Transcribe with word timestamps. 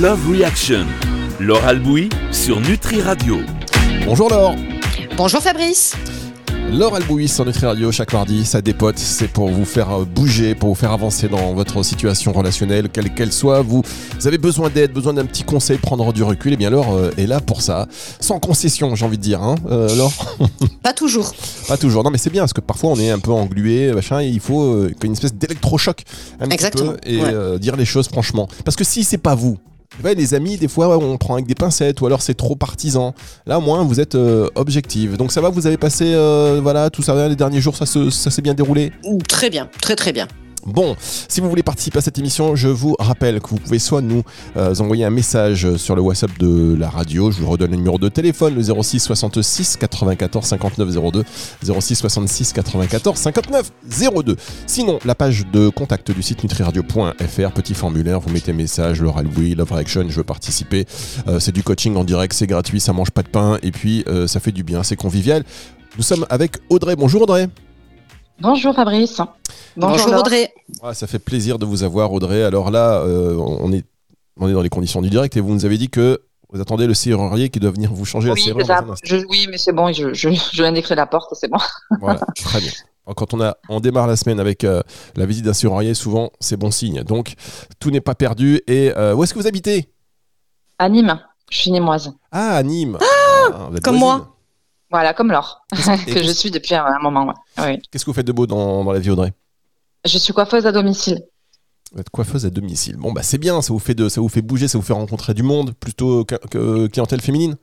Love 0.00 0.30
Reaction. 0.30 0.86
Laure 1.40 1.64
Albouy 1.64 2.08
sur 2.30 2.60
Nutri 2.60 3.02
Radio. 3.02 3.38
Bonjour 4.06 4.30
Laure. 4.30 4.54
Bonjour 5.16 5.40
Fabrice. 5.40 5.96
Laure 6.70 6.94
Albouy 6.94 7.26
sur 7.26 7.44
Nutri 7.44 7.66
Radio 7.66 7.90
chaque 7.90 8.12
mardi, 8.12 8.44
ça 8.44 8.62
dépote, 8.62 8.96
c'est 8.96 9.26
pour 9.26 9.48
vous 9.48 9.64
faire 9.64 10.06
bouger, 10.06 10.54
pour 10.54 10.68
vous 10.68 10.74
faire 10.76 10.92
avancer 10.92 11.26
dans 11.26 11.52
votre 11.52 11.82
situation 11.82 12.32
relationnelle, 12.32 12.90
quelle 12.90 13.12
qu'elle 13.12 13.32
soit. 13.32 13.62
Vous, 13.62 13.82
avez 14.24 14.38
besoin 14.38 14.70
d'aide, 14.70 14.92
besoin 14.92 15.14
d'un 15.14 15.24
petit 15.24 15.42
conseil, 15.42 15.78
prendre 15.78 16.12
du 16.12 16.22
recul. 16.22 16.52
Et 16.52 16.54
eh 16.54 16.56
bien 16.58 16.70
Laure 16.70 16.94
euh, 16.94 17.10
est 17.18 17.26
là 17.26 17.40
pour 17.40 17.60
ça, 17.60 17.88
sans 18.20 18.38
concession, 18.38 18.94
j'ai 18.94 19.04
envie 19.04 19.18
de 19.18 19.22
dire, 19.22 19.42
hein, 19.42 19.56
euh, 19.68 19.92
Laure. 19.96 20.12
Pas 20.84 20.92
toujours. 20.92 21.32
Pas 21.66 21.76
toujours. 21.76 22.04
Non, 22.04 22.10
mais 22.10 22.18
c'est 22.18 22.30
bien 22.30 22.42
parce 22.42 22.52
que 22.52 22.60
parfois 22.60 22.90
on 22.90 23.00
est 23.00 23.10
un 23.10 23.18
peu 23.18 23.32
englué, 23.32 23.92
machin. 23.92 24.20
Et 24.20 24.28
il 24.28 24.40
faut 24.40 24.62
euh, 24.62 24.94
une 25.02 25.12
espèce 25.12 25.34
d'électrochoc 25.34 26.04
un 26.38 26.50
Exactement. 26.50 26.92
petit 26.92 27.18
peu 27.18 27.56
et 27.56 27.58
dire 27.58 27.74
les 27.74 27.84
choses 27.84 28.06
franchement. 28.06 28.46
Parce 28.64 28.76
que 28.76 28.84
si 28.84 29.02
c'est 29.02 29.18
pas 29.18 29.34
vous, 29.34 29.58
les 30.02 30.34
amis, 30.34 30.56
des 30.56 30.68
fois, 30.68 30.96
on 30.98 31.16
prend 31.16 31.34
avec 31.34 31.46
des 31.46 31.54
pincettes 31.54 32.00
ou 32.00 32.06
alors 32.06 32.22
c'est 32.22 32.34
trop 32.34 32.56
partisan. 32.56 33.14
Là, 33.46 33.58
au 33.58 33.60
moins, 33.60 33.82
vous 33.82 34.00
êtes 34.00 34.14
euh, 34.14 34.48
objectif. 34.54 35.16
Donc 35.16 35.32
ça 35.32 35.40
va, 35.40 35.48
vous 35.48 35.66
avez 35.66 35.76
passé, 35.76 36.12
euh, 36.14 36.60
voilà, 36.62 36.90
tout 36.90 37.02
ça, 37.02 37.28
les 37.28 37.36
derniers 37.36 37.60
jours, 37.60 37.76
ça, 37.76 37.86
ça 37.86 38.30
s'est 38.30 38.42
bien 38.42 38.54
déroulé? 38.54 38.92
Très 39.28 39.50
bien, 39.50 39.68
très 39.80 39.96
très 39.96 40.12
bien. 40.12 40.28
Bon, 40.66 40.96
si 41.00 41.40
vous 41.40 41.48
voulez 41.48 41.62
participer 41.62 41.98
à 41.98 42.00
cette 42.00 42.18
émission, 42.18 42.56
je 42.56 42.68
vous 42.68 42.96
rappelle 42.98 43.40
que 43.40 43.48
vous 43.48 43.56
pouvez 43.56 43.78
soit 43.78 44.02
nous 44.02 44.22
euh, 44.56 44.74
envoyer 44.80 45.04
un 45.04 45.10
message 45.10 45.76
sur 45.76 45.94
le 45.96 46.02
WhatsApp 46.02 46.36
de 46.38 46.76
la 46.78 46.90
radio, 46.90 47.30
je 47.30 47.40
vous 47.40 47.48
redonne 47.48 47.70
le 47.70 47.76
numéro 47.76 47.98
de 47.98 48.08
téléphone, 48.08 48.54
le 48.54 48.62
06 48.62 49.00
66 49.00 49.76
94 49.76 50.44
59 50.44 51.12
02, 51.12 51.24
06 51.80 51.94
66 51.94 52.52
94 52.52 53.18
59 53.18 53.70
02. 54.24 54.36
Sinon, 54.66 54.98
la 55.04 55.14
page 55.14 55.46
de 55.52 55.68
contact 55.68 56.10
du 56.10 56.22
site 56.22 56.42
nutriradio.fr, 56.42 57.52
petit 57.52 57.74
formulaire, 57.74 58.20
vous 58.20 58.30
mettez 58.30 58.52
message, 58.52 59.00
l'oral 59.00 59.26
oui, 59.36 59.54
love 59.54 59.72
action, 59.72 60.06
je 60.08 60.16
veux 60.16 60.24
participer. 60.24 60.86
Euh, 61.28 61.38
c'est 61.38 61.52
du 61.52 61.62
coaching 61.62 61.96
en 61.96 62.04
direct, 62.04 62.32
c'est 62.34 62.46
gratuit, 62.46 62.80
ça 62.80 62.92
mange 62.92 63.10
pas 63.10 63.22
de 63.22 63.28
pain 63.28 63.58
et 63.62 63.70
puis 63.70 64.04
euh, 64.08 64.26
ça 64.26 64.40
fait 64.40 64.52
du 64.52 64.64
bien, 64.64 64.82
c'est 64.82 64.96
convivial. 64.96 65.44
Nous 65.96 66.02
sommes 66.02 66.26
avec 66.30 66.58
Audrey. 66.68 66.96
Bonjour 66.96 67.22
Audrey. 67.22 67.48
Bonjour 68.40 68.74
Fabrice. 68.74 69.20
Bonjour, 69.76 70.14
Audrey. 70.14 70.52
Ah, 70.82 70.94
ça 70.94 71.06
fait 71.06 71.18
plaisir 71.18 71.58
de 71.58 71.66
vous 71.66 71.82
avoir 71.82 72.12
Audrey. 72.12 72.42
Alors 72.44 72.70
là, 72.70 73.00
euh, 73.00 73.36
on, 73.36 73.72
est, 73.72 73.84
on 74.36 74.48
est 74.48 74.52
dans 74.52 74.62
les 74.62 74.68
conditions 74.68 75.02
du 75.02 75.10
direct 75.10 75.36
et 75.36 75.40
vous 75.40 75.52
nous 75.52 75.64
avez 75.64 75.76
dit 75.76 75.88
que 75.88 76.20
vous 76.50 76.60
attendez 76.60 76.86
le 76.86 76.94
serrurier 76.94 77.48
qui 77.50 77.58
doit 77.58 77.72
venir 77.72 77.92
vous 77.92 78.04
changer 78.04 78.28
la 78.28 78.36
serrure. 78.36 78.96
oui, 79.28 79.46
mais 79.50 79.58
c'est 79.58 79.72
bon, 79.72 79.92
je, 79.92 80.14
je, 80.14 80.30
je 80.30 80.62
viens 80.62 80.72
d'écrire 80.72 80.96
la 80.96 81.06
porte, 81.06 81.34
c'est 81.34 81.50
bon. 81.50 81.58
Voilà, 82.00 82.20
très 82.36 82.60
bien. 82.60 82.70
Quand 83.16 83.34
on, 83.34 83.40
a, 83.40 83.56
on 83.68 83.80
démarre 83.80 84.06
la 84.06 84.16
semaine 84.16 84.38
avec 84.38 84.64
euh, 84.64 84.82
la 85.16 85.24
visite 85.26 85.44
d'un 85.44 85.54
serrurier, 85.54 85.94
souvent 85.94 86.30
c'est 86.40 86.56
bon 86.56 86.70
signe. 86.70 87.02
Donc 87.02 87.34
tout 87.80 87.90
n'est 87.90 88.00
pas 88.02 88.14
perdu. 88.14 88.60
Et 88.66 88.92
euh, 88.96 89.14
où 89.14 89.24
est-ce 89.24 89.34
que 89.34 89.38
vous 89.38 89.46
habitez? 89.46 89.88
À 90.78 90.88
Nîmes. 90.88 91.18
Je 91.50 91.58
suis 91.58 91.70
némoise. 91.70 92.12
Ah, 92.30 92.56
à 92.56 92.62
Nîmes. 92.62 92.98
Ah, 93.00 93.48
ah 93.52 93.70
comme 93.82 93.96
moi. 93.96 94.37
Voilà, 94.90 95.12
comme 95.12 95.30
Laure, 95.30 95.66
que 96.06 96.22
je 96.22 96.30
suis 96.30 96.50
depuis 96.50 96.74
un 96.74 96.98
moment. 97.02 97.34
Qu'est-ce 97.56 98.04
que 98.04 98.10
vous 98.10 98.14
faites 98.14 98.26
de 98.26 98.32
beau 98.32 98.46
dans, 98.46 98.84
dans 98.84 98.92
la 98.92 98.98
vie, 98.98 99.10
Audrey? 99.10 99.32
Je 100.04 100.16
suis 100.16 100.32
coiffeuse 100.32 100.66
à 100.66 100.72
domicile. 100.72 101.22
Vous 101.92 102.00
êtes 102.00 102.10
coiffeuse 102.10 102.46
à 102.46 102.50
domicile. 102.50 102.96
Bon, 102.96 103.12
bah 103.12 103.22
c'est 103.22 103.38
bien, 103.38 103.60
ça 103.62 103.72
vous, 103.72 103.78
fait 103.78 103.94
de, 103.94 104.08
ça 104.08 104.20
vous 104.20 104.28
fait 104.28 104.42
bouger, 104.42 104.68
ça 104.68 104.78
vous 104.78 104.84
fait 104.84 104.92
rencontrer 104.92 105.34
du 105.34 105.42
monde, 105.42 105.72
plutôt 105.74 106.24
que, 106.24 106.86
clientèle 106.86 107.20
féminine 107.20 107.56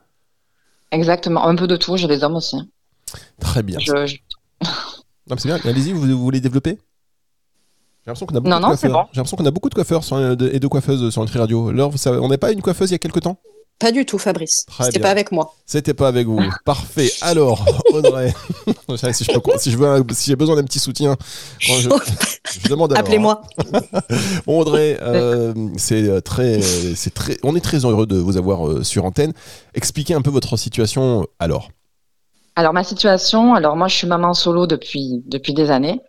Exactement, 0.91 1.47
un 1.47 1.55
peu 1.55 1.67
de 1.67 1.77
tout, 1.77 1.97
j'ai 1.97 2.07
des 2.07 2.23
hommes 2.23 2.35
aussi. 2.35 2.57
Très 3.39 3.63
bien. 3.63 3.79
Non, 5.27 5.37
c'est 5.37 5.47
bien, 5.47 5.59
allez-y, 5.63 5.91
vous, 5.91 6.17
voulez 6.17 6.39
développer? 6.39 6.77
J'ai 8.05 8.11
l'impression 8.11 8.27
qu'on 8.27 8.35
a, 8.35 8.39
beaucoup 8.39 8.75
de 8.75 8.91
bon. 8.91 9.05
J'ai 9.11 9.17
l'impression 9.17 9.37
qu'on 9.37 9.45
a 9.45 9.51
beaucoup 9.51 9.69
de 9.69 9.73
coiffeurs 9.73 10.03
et 10.53 10.59
de 10.59 10.67
coiffeuses 10.67 11.11
sur 11.11 11.21
Nutri 11.23 11.39
Radio. 11.39 11.71
Laure, 11.71 11.93
on 12.05 12.29
n'est 12.29 12.37
pas 12.37 12.51
une 12.51 12.61
coiffeuse 12.61 12.91
il 12.91 12.93
y 12.93 12.95
a 12.95 12.99
quelques 12.99 13.21
temps? 13.21 13.39
Pas 13.77 13.91
du 13.91 14.05
tout, 14.05 14.17
Fabrice. 14.17 14.65
C'était 14.79 14.99
pas 14.99 15.09
avec 15.09 15.31
moi. 15.31 15.53
C'était 15.65 15.93
pas 15.93 16.07
avec 16.07 16.27
vous. 16.27 16.39
Parfait. 16.65 17.11
Alors, 17.21 17.65
Audrey, 17.91 18.33
si 19.11 19.25
si 19.57 19.71
j'ai 20.25 20.35
besoin 20.35 20.55
d'un 20.55 20.63
petit 20.63 20.79
soutien, 20.79 21.17
je, 21.59 21.89
demande 22.69 22.97
Appelez-moi. 22.97 23.41
bon, 24.45 24.59
Audrey, 24.61 24.97
euh, 25.01 25.53
c'est 25.77 26.21
très, 26.21 26.61
c'est 26.61 27.13
très, 27.13 27.37
on 27.43 27.55
est 27.55 27.61
très 27.61 27.79
heureux 27.79 28.05
de 28.05 28.17
vous 28.17 28.37
avoir 28.37 28.67
euh, 28.67 28.83
sur 28.83 29.03
antenne. 29.03 29.33
Expliquez 29.73 30.13
un 30.13 30.21
peu 30.21 30.29
votre 30.29 30.55
situation 30.57 31.27
alors. 31.39 31.69
Alors 32.55 32.71
ma 32.71 32.85
situation, 32.85 33.53
alors 33.53 33.75
moi 33.75 33.89
je 33.89 33.95
suis 33.95 34.07
maman 34.07 34.33
solo 34.33 34.67
depuis 34.67 35.21
depuis 35.25 35.53
des 35.53 35.69
années. 35.69 35.99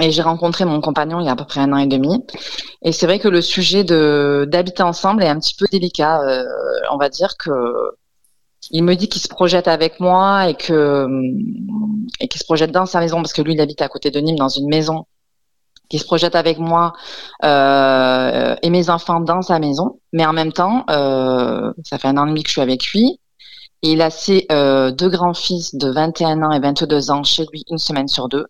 Et 0.00 0.10
j'ai 0.10 0.22
rencontré 0.22 0.64
mon 0.64 0.80
compagnon 0.80 1.20
il 1.20 1.26
y 1.26 1.28
a 1.28 1.32
à 1.32 1.36
peu 1.36 1.44
près 1.44 1.60
un 1.60 1.72
an 1.72 1.76
et 1.76 1.86
demi. 1.86 2.24
Et 2.82 2.92
c'est 2.92 3.06
vrai 3.06 3.18
que 3.18 3.28
le 3.28 3.40
sujet 3.40 3.84
de 3.84 4.46
d'habiter 4.50 4.82
ensemble 4.82 5.22
est 5.22 5.28
un 5.28 5.38
petit 5.38 5.54
peu 5.54 5.66
délicat. 5.70 6.20
Euh, 6.22 6.44
on 6.90 6.96
va 6.96 7.08
dire 7.08 7.36
que 7.38 7.50
il 8.70 8.82
me 8.82 8.94
dit 8.94 9.08
qu'il 9.08 9.22
se 9.22 9.28
projette 9.28 9.68
avec 9.68 10.00
moi 10.00 10.48
et 10.48 10.54
que 10.54 11.06
et 12.20 12.28
qu'il 12.28 12.40
se 12.40 12.44
projette 12.44 12.72
dans 12.72 12.86
sa 12.86 13.00
maison 13.00 13.16
parce 13.16 13.32
que 13.32 13.42
lui 13.42 13.54
il 13.54 13.60
habite 13.60 13.82
à 13.82 13.88
côté 13.88 14.10
de 14.10 14.18
Nîmes 14.20 14.36
dans 14.36 14.48
une 14.48 14.68
maison 14.68 15.06
qu'il 15.88 16.00
se 16.00 16.06
projette 16.06 16.34
avec 16.34 16.58
moi 16.58 16.92
euh, 17.44 18.56
et 18.62 18.70
mes 18.70 18.90
enfants 18.90 19.20
dans 19.20 19.42
sa 19.42 19.58
maison. 19.58 20.00
Mais 20.12 20.26
en 20.26 20.32
même 20.32 20.52
temps, 20.52 20.84
euh, 20.90 21.72
ça 21.84 21.98
fait 21.98 22.08
un 22.08 22.16
an 22.16 22.26
et 22.26 22.30
demi 22.30 22.42
que 22.42 22.48
je 22.48 22.52
suis 22.52 22.60
avec 22.60 22.86
lui. 22.92 23.20
Et 23.82 23.92
il 23.92 24.02
a 24.02 24.10
ses 24.10 24.46
euh, 24.50 24.90
deux 24.92 25.10
grands-fils 25.10 25.74
de 25.74 25.90
21 25.90 26.42
ans 26.42 26.52
et 26.52 26.60
22 26.60 27.10
ans 27.10 27.22
chez 27.22 27.44
lui 27.52 27.64
une 27.70 27.78
semaine 27.78 28.08
sur 28.08 28.28
deux. 28.28 28.46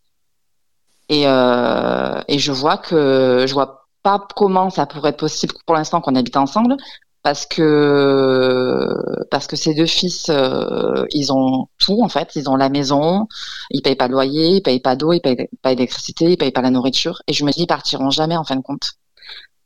Et, 1.09 1.26
euh, 1.26 2.20
et 2.28 2.38
je 2.38 2.53
vois 2.53 2.78
que 2.78 3.44
je 3.47 3.53
vois 3.53 3.88
pas 4.03 4.26
comment 4.37 4.70
ça 4.70 4.87
pourrait 4.87 5.10
être 5.10 5.19
possible 5.19 5.54
pour 5.66 5.75
l'instant 5.75 6.00
qu'on 6.00 6.15
habite 6.15 6.37
ensemble 6.37 6.76
parce 7.25 7.47
que 7.47 8.94
parce 9.31 9.47
que 9.47 9.56
ces 9.56 9.75
deux 9.75 9.87
fils 9.87 10.28
euh, 10.28 11.06
ils 11.12 11.32
ont 11.32 11.69
tout 11.78 12.03
en 12.03 12.09
fait. 12.09 12.37
Ils 12.37 12.48
ont 12.50 12.56
la 12.56 12.69
maison 12.69 13.26
ils 13.70 13.82
payent 13.82 13.97
pas 13.97 14.09
de 14.09 14.12
loyer 14.12 14.56
ils 14.56 14.62
payent 14.62 14.81
pas 14.81 14.94
d'eau 14.94 15.12
ils 15.12 15.20
payent 15.20 15.48
pas 15.62 15.75
d'électricité 15.75 16.32
ils 16.32 16.37
payent 16.37 16.53
pas 16.53 16.62
la 16.62 16.70
nourriture. 16.70 17.22
Et 17.26 17.32
je 17.32 17.44
me 17.44 17.50
dis 17.50 17.62
ils 17.62 17.66
partiront 17.66 18.10
jamais 18.10 18.36
en 18.36 18.44
fin 18.44 18.56
de 18.56 18.62
compte 18.62 18.92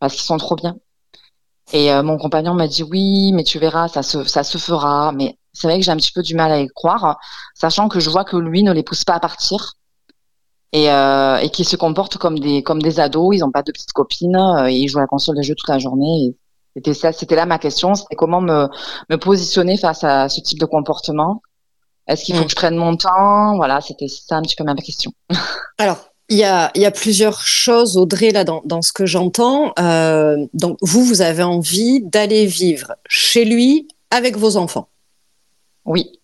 parce 0.00 0.14
qu'ils 0.14 0.24
sont 0.24 0.38
trop 0.38 0.56
bien. 0.56 0.76
Et 1.72 1.92
euh, 1.92 2.02
mon 2.02 2.18
compagnon 2.18 2.54
m'a 2.54 2.68
dit 2.68 2.84
oui 2.84 3.32
mais 3.32 3.44
tu 3.44 3.58
verras 3.58 3.88
ça 3.88 4.02
se 4.04 4.24
ça 4.24 4.44
se 4.44 4.58
fera. 4.58 5.12
Mais 5.12 5.36
c'est 5.52 5.66
vrai 5.66 5.78
que 5.78 5.84
j'ai 5.84 5.92
un 5.92 5.96
petit 5.96 6.12
peu 6.12 6.22
du 6.22 6.34
mal 6.36 6.52
à 6.52 6.60
y 6.60 6.68
croire 6.68 7.18
sachant 7.54 7.88
que 7.88 8.00
je 8.00 8.10
vois 8.10 8.24
que 8.24 8.36
lui 8.36 8.62
ne 8.62 8.72
les 8.72 8.84
pousse 8.84 9.04
pas 9.04 9.14
à 9.14 9.20
partir 9.20 9.74
et, 10.72 10.90
euh, 10.90 11.36
et 11.38 11.50
qui 11.50 11.64
se 11.64 11.76
comportent 11.76 12.18
comme 12.18 12.38
des 12.38 12.62
comme 12.62 12.82
des 12.82 13.00
ados. 13.00 13.36
Ils 13.36 13.40
n'ont 13.40 13.50
pas 13.50 13.62
de 13.62 13.72
petites 13.72 13.92
copines 13.92 14.36
euh, 14.36 14.68
et 14.68 14.74
ils 14.74 14.88
jouent 14.88 14.98
à 14.98 15.02
la 15.02 15.06
console 15.06 15.36
de 15.36 15.42
jeu 15.42 15.54
toute 15.54 15.68
la 15.68 15.78
journée. 15.78 16.36
C'était 16.74 16.94
ça, 16.94 17.12
c'était 17.12 17.34
là 17.34 17.46
ma 17.46 17.58
question, 17.58 17.94
c'était 17.94 18.16
comment 18.16 18.40
me 18.40 18.68
me 19.10 19.16
positionner 19.16 19.76
face 19.78 20.04
à 20.04 20.28
ce 20.28 20.40
type 20.40 20.60
de 20.60 20.66
comportement. 20.66 21.42
Est-ce 22.06 22.24
qu'il 22.24 22.34
faut 22.34 22.42
mm. 22.42 22.46
que 22.46 22.50
je 22.50 22.56
prenne 22.56 22.76
mon 22.76 22.96
temps? 22.96 23.56
Voilà, 23.56 23.80
c'était 23.80 24.08
ça 24.08 24.36
un 24.36 24.42
petit 24.42 24.56
peu 24.56 24.64
ma 24.64 24.74
question. 24.74 25.12
Alors, 25.78 25.98
il 26.30 26.38
y 26.38 26.44
a, 26.44 26.70
il 26.74 26.82
y 26.82 26.86
a 26.86 26.90
plusieurs 26.90 27.40
choses, 27.40 27.96
Audrey, 27.96 28.30
là, 28.30 28.44
dans, 28.44 28.62
dans 28.64 28.82
ce 28.82 28.92
que 28.92 29.06
j'entends. 29.06 29.72
Euh, 29.78 30.36
donc, 30.54 30.78
vous, 30.82 31.04
vous 31.04 31.22
avez 31.22 31.42
envie 31.42 32.02
d'aller 32.02 32.46
vivre 32.46 32.94
chez 33.08 33.44
lui 33.44 33.88
avec 34.10 34.36
vos 34.36 34.56
enfants? 34.56 34.88
Oui. 35.84 36.20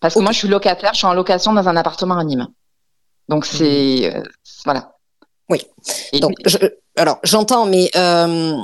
Parce 0.00 0.14
que 0.14 0.20
moi, 0.20 0.32
je 0.32 0.38
suis 0.38 0.48
locataire, 0.48 0.92
je 0.92 0.98
suis 0.98 1.06
en 1.06 1.14
location 1.14 1.52
dans 1.52 1.68
un 1.68 1.76
appartement 1.76 2.16
à 2.16 2.24
Nîmes. 2.24 2.48
Donc 3.28 3.46
mhm. 3.46 3.58
c'est 3.58 4.14
euh, 4.14 4.22
voilà. 4.64 4.92
Oui. 5.48 5.62
Donc 6.20 6.34
alors 6.96 7.18
j'entends, 7.22 7.66
mais 7.66 7.90
euh, 7.96 8.56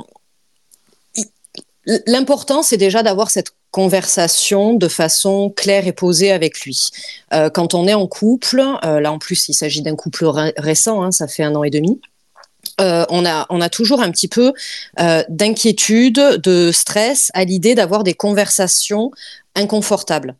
l'important 2.07 2.61
c'est 2.63 2.77
déjà 2.77 3.03
d'avoir 3.03 3.29
cette 3.31 3.51
conversation 3.71 4.73
de 4.73 4.87
façon 4.87 5.49
claire 5.49 5.87
et 5.87 5.93
posée 5.93 6.31
avec 6.31 6.61
lui. 6.61 6.91
Euh, 7.33 7.49
quand 7.49 7.73
on 7.73 7.87
est 7.87 7.93
en 7.93 8.07
couple, 8.07 8.57
là 8.57 9.11
en 9.11 9.17
plus 9.17 9.47
il 9.47 9.53
s'agit 9.53 9.81
d'un 9.81 9.95
couple 9.95 10.25
récent, 10.57 11.03
hein, 11.03 11.11
ça 11.11 11.27
fait 11.27 11.43
un 11.43 11.55
an 11.55 11.63
et 11.63 11.69
demi. 11.69 12.01
on, 12.79 13.25
a, 13.25 13.45
on 13.49 13.61
a 13.61 13.69
toujours 13.69 14.01
un 14.01 14.11
petit 14.11 14.27
peu 14.27 14.53
d'inquiétude, 15.29 16.19
de 16.43 16.71
stress 16.71 17.31
à 17.33 17.45
l'idée 17.45 17.75
d'avoir 17.75 18.03
des 18.03 18.13
conversations 18.13 19.11
inconfortables. 19.55 20.35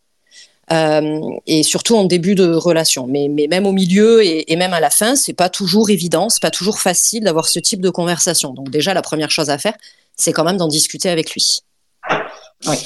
Euh, 0.71 1.19
et 1.45 1.61
surtout 1.61 1.95
en 1.97 2.05
début 2.05 2.35
de 2.35 2.53
relation. 2.53 3.05
Mais, 3.05 3.27
mais 3.29 3.47
même 3.47 3.65
au 3.65 3.73
milieu 3.73 4.23
et, 4.23 4.51
et, 4.51 4.55
même 4.55 4.73
à 4.73 4.79
la 4.79 4.89
fin, 4.89 5.15
c'est 5.15 5.33
pas 5.33 5.49
toujours 5.49 5.89
évident, 5.89 6.29
c'est 6.29 6.41
pas 6.41 6.51
toujours 6.51 6.79
facile 6.79 7.25
d'avoir 7.25 7.47
ce 7.47 7.59
type 7.59 7.81
de 7.81 7.89
conversation. 7.89 8.53
Donc 8.53 8.69
déjà, 8.69 8.93
la 8.93 9.01
première 9.01 9.29
chose 9.29 9.49
à 9.49 9.57
faire, 9.57 9.73
c'est 10.15 10.31
quand 10.31 10.45
même 10.45 10.57
d'en 10.57 10.69
discuter 10.69 11.09
avec 11.09 11.31
lui. 11.31 11.59
Oui. 12.65 12.77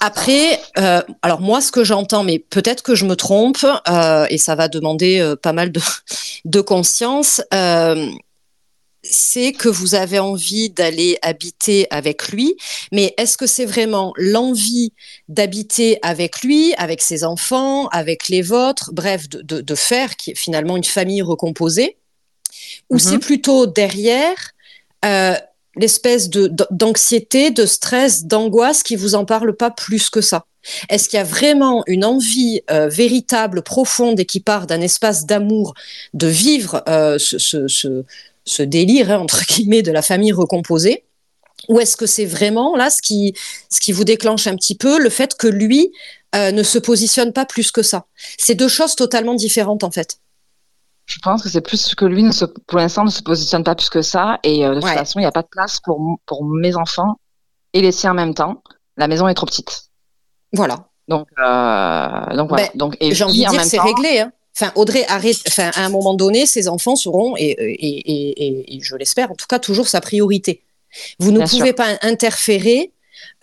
Après, 0.00 0.60
euh, 0.78 1.00
alors 1.22 1.40
moi, 1.40 1.60
ce 1.60 1.70
que 1.70 1.84
j'entends, 1.84 2.24
mais 2.24 2.40
peut-être 2.40 2.82
que 2.82 2.96
je 2.96 3.04
me 3.04 3.14
trompe, 3.14 3.64
euh, 3.88 4.26
et 4.28 4.38
ça 4.38 4.56
va 4.56 4.66
demander 4.66 5.34
pas 5.42 5.52
mal 5.52 5.70
de, 5.70 5.80
de 6.44 6.60
conscience, 6.60 7.40
c'est 9.02 9.52
que 9.52 9.68
vous 9.68 9.94
avez 9.94 10.18
envie 10.18 10.70
d'aller 10.70 11.18
habiter 11.22 11.86
avec 11.90 12.28
lui, 12.28 12.56
mais 12.92 13.14
est-ce 13.18 13.36
que 13.36 13.46
c'est 13.46 13.64
vraiment 13.64 14.12
l'envie 14.16 14.92
d'habiter 15.28 15.98
avec 16.02 16.42
lui, 16.42 16.72
avec 16.78 17.02
ses 17.02 17.24
enfants, 17.24 17.88
avec 17.88 18.28
les 18.28 18.42
vôtres, 18.42 18.90
bref, 18.92 19.28
de, 19.28 19.74
faire 19.74 20.16
qui 20.16 20.32
est 20.32 20.34
finalement 20.36 20.76
une 20.76 20.84
famille 20.84 21.22
recomposée, 21.22 21.96
ou 22.90 22.98
c'est 22.98 23.14
mhm. 23.14 23.20
plutôt 23.20 23.66
derrière 23.66 24.52
euh, 25.04 25.34
l'espèce 25.76 26.28
de 26.28 26.52
d'anxiété, 26.70 27.50
de 27.50 27.66
stress, 27.66 28.24
d'angoisse 28.24 28.82
qui 28.82 28.96
vous 28.96 29.14
en 29.14 29.24
parle 29.24 29.56
pas 29.56 29.70
plus 29.70 30.10
que 30.10 30.20
ça? 30.20 30.44
Est-ce 30.88 31.08
qu'il 31.08 31.16
y 31.16 31.20
a 31.20 31.24
vraiment 31.24 31.82
une 31.88 32.04
envie 32.04 32.60
euh, 32.70 32.88
véritable, 32.88 33.62
profonde 33.62 34.20
et 34.20 34.26
qui 34.26 34.38
part 34.38 34.68
d'un 34.68 34.80
espace 34.80 35.26
d'amour 35.26 35.74
de 36.14 36.28
vivre 36.28 36.84
euh, 36.88 37.18
ce, 37.18 37.38
ce, 37.38 37.66
ce, 37.66 38.04
ce, 38.44 38.62
délire 38.62 39.10
hein, 39.10 39.18
entre 39.18 39.44
guillemets 39.46 39.82
de 39.82 39.92
la 39.92 40.02
famille 40.02 40.32
recomposée 40.32 41.04
ou 41.68 41.80
est-ce 41.80 41.96
que 41.96 42.06
c'est 42.06 42.24
vraiment 42.24 42.76
là 42.76 42.90
ce 42.90 43.02
qui, 43.02 43.34
ce 43.70 43.80
qui 43.80 43.92
vous 43.92 44.04
déclenche 44.04 44.46
un 44.46 44.56
petit 44.56 44.74
peu 44.74 44.98
le 44.98 45.10
fait 45.10 45.36
que 45.36 45.46
lui 45.46 45.92
euh, 46.34 46.50
ne 46.50 46.62
se 46.62 46.78
positionne 46.78 47.32
pas 47.32 47.44
plus 47.44 47.70
que 47.70 47.82
ça? 47.82 48.06
C'est 48.38 48.54
deux 48.54 48.68
choses 48.68 48.96
totalement 48.96 49.34
différentes 49.34 49.84
en 49.84 49.90
fait. 49.90 50.18
Je 51.06 51.18
pense 51.18 51.42
que 51.42 51.48
c'est 51.48 51.60
plus 51.60 51.94
que 51.94 52.04
lui, 52.04 52.22
ne 52.22 52.30
se, 52.30 52.44
pour 52.44 52.78
l'instant, 52.78 53.04
ne 53.04 53.10
se 53.10 53.22
positionne 53.22 53.64
pas 53.64 53.74
plus 53.74 53.90
que 53.90 54.02
ça. 54.02 54.38
Et 54.44 54.64
euh, 54.64 54.76
de 54.76 54.80
toute 54.80 54.88
façon, 54.88 55.18
il 55.18 55.22
n'y 55.22 55.26
a 55.26 55.32
pas 55.32 55.42
de 55.42 55.48
place 55.48 55.80
pour, 55.80 56.00
pour 56.26 56.44
mes 56.44 56.76
enfants 56.76 57.18
et 57.72 57.80
les 57.80 57.92
siens 57.92 58.12
en 58.12 58.14
même 58.14 58.34
temps. 58.34 58.62
La 58.96 59.08
maison 59.08 59.26
est 59.28 59.34
trop 59.34 59.46
petite. 59.46 59.90
Voilà. 60.52 60.86
Donc, 61.08 61.26
euh, 61.38 62.36
donc 62.36 62.48
voilà. 62.48 62.68
Ben, 62.68 62.70
donc, 62.74 62.96
j'ai 63.00 63.24
envie 63.24 63.44
de 63.44 63.50
dire, 63.50 63.64
c'est 63.64 63.80
réglé. 63.80 64.20
Hein. 64.20 64.32
Enfin, 64.54 64.72
Audrey 64.74 65.04
arrête. 65.08 65.38
Enfin, 65.48 65.70
à 65.74 65.84
un 65.84 65.88
moment 65.88 66.14
donné, 66.14 66.46
ses 66.46 66.68
enfants 66.68 66.96
seront, 66.96 67.34
et, 67.36 67.50
et, 67.50 68.76
et, 68.76 68.80
je 68.80 68.96
l'espère, 68.96 69.30
en 69.30 69.34
tout 69.34 69.46
cas, 69.46 69.58
toujours 69.58 69.88
sa 69.88 70.00
priorité. 70.00 70.62
Vous 71.18 71.32
ne 71.32 71.46
pouvez 71.46 71.72
pas 71.72 71.98
interférer 72.02 72.92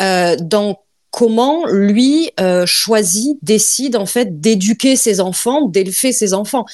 euh, 0.01 0.35
dans 0.39 0.79
comment 1.11 1.65
lui 1.65 2.29
euh, 2.39 2.65
choisit, 2.65 3.37
décide 3.41 3.95
en 3.95 4.05
fait 4.05 4.39
d'éduquer 4.39 4.95
ses 4.95 5.19
enfants, 5.19 5.65
d'élever 5.65 6.13
ses 6.13 6.33
enfants. 6.33 6.65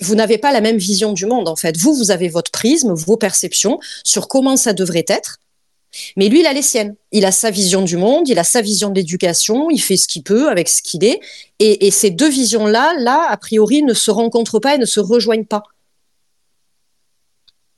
Vous 0.00 0.14
n'avez 0.14 0.38
pas 0.38 0.52
la 0.52 0.60
même 0.60 0.78
vision 0.78 1.12
du 1.12 1.26
monde 1.26 1.48
en 1.48 1.56
fait. 1.56 1.76
Vous, 1.76 1.94
vous 1.94 2.10
avez 2.10 2.28
votre 2.28 2.50
prisme, 2.50 2.92
vos 2.92 3.16
perceptions 3.16 3.78
sur 4.04 4.26
comment 4.26 4.56
ça 4.56 4.72
devrait 4.72 5.04
être. 5.06 5.38
Mais 6.16 6.28
lui, 6.28 6.40
il 6.40 6.46
a 6.46 6.52
les 6.52 6.62
siennes. 6.62 6.94
Il 7.10 7.24
a 7.24 7.32
sa 7.32 7.50
vision 7.50 7.82
du 7.82 7.96
monde, 7.96 8.28
il 8.28 8.38
a 8.38 8.44
sa 8.44 8.62
vision 8.62 8.90
de 8.90 8.94
l'éducation, 8.94 9.70
il 9.70 9.78
fait 9.78 9.96
ce 9.96 10.08
qu'il 10.08 10.22
peut 10.22 10.48
avec 10.48 10.68
ce 10.68 10.82
qu'il 10.82 11.04
est. 11.04 11.20
Et, 11.58 11.86
et, 11.86 11.90
ces 11.90 12.10
deux 12.10 12.30
visions-là, 12.30 12.94
là, 12.98 13.26
a 13.28 13.36
priori, 13.36 13.82
ne 13.82 13.94
se 13.94 14.10
rencontrent 14.10 14.58
pas 14.58 14.74
et 14.74 14.78
ne 14.78 14.86
se 14.86 15.00
rejoignent 15.00 15.44
pas. 15.44 15.62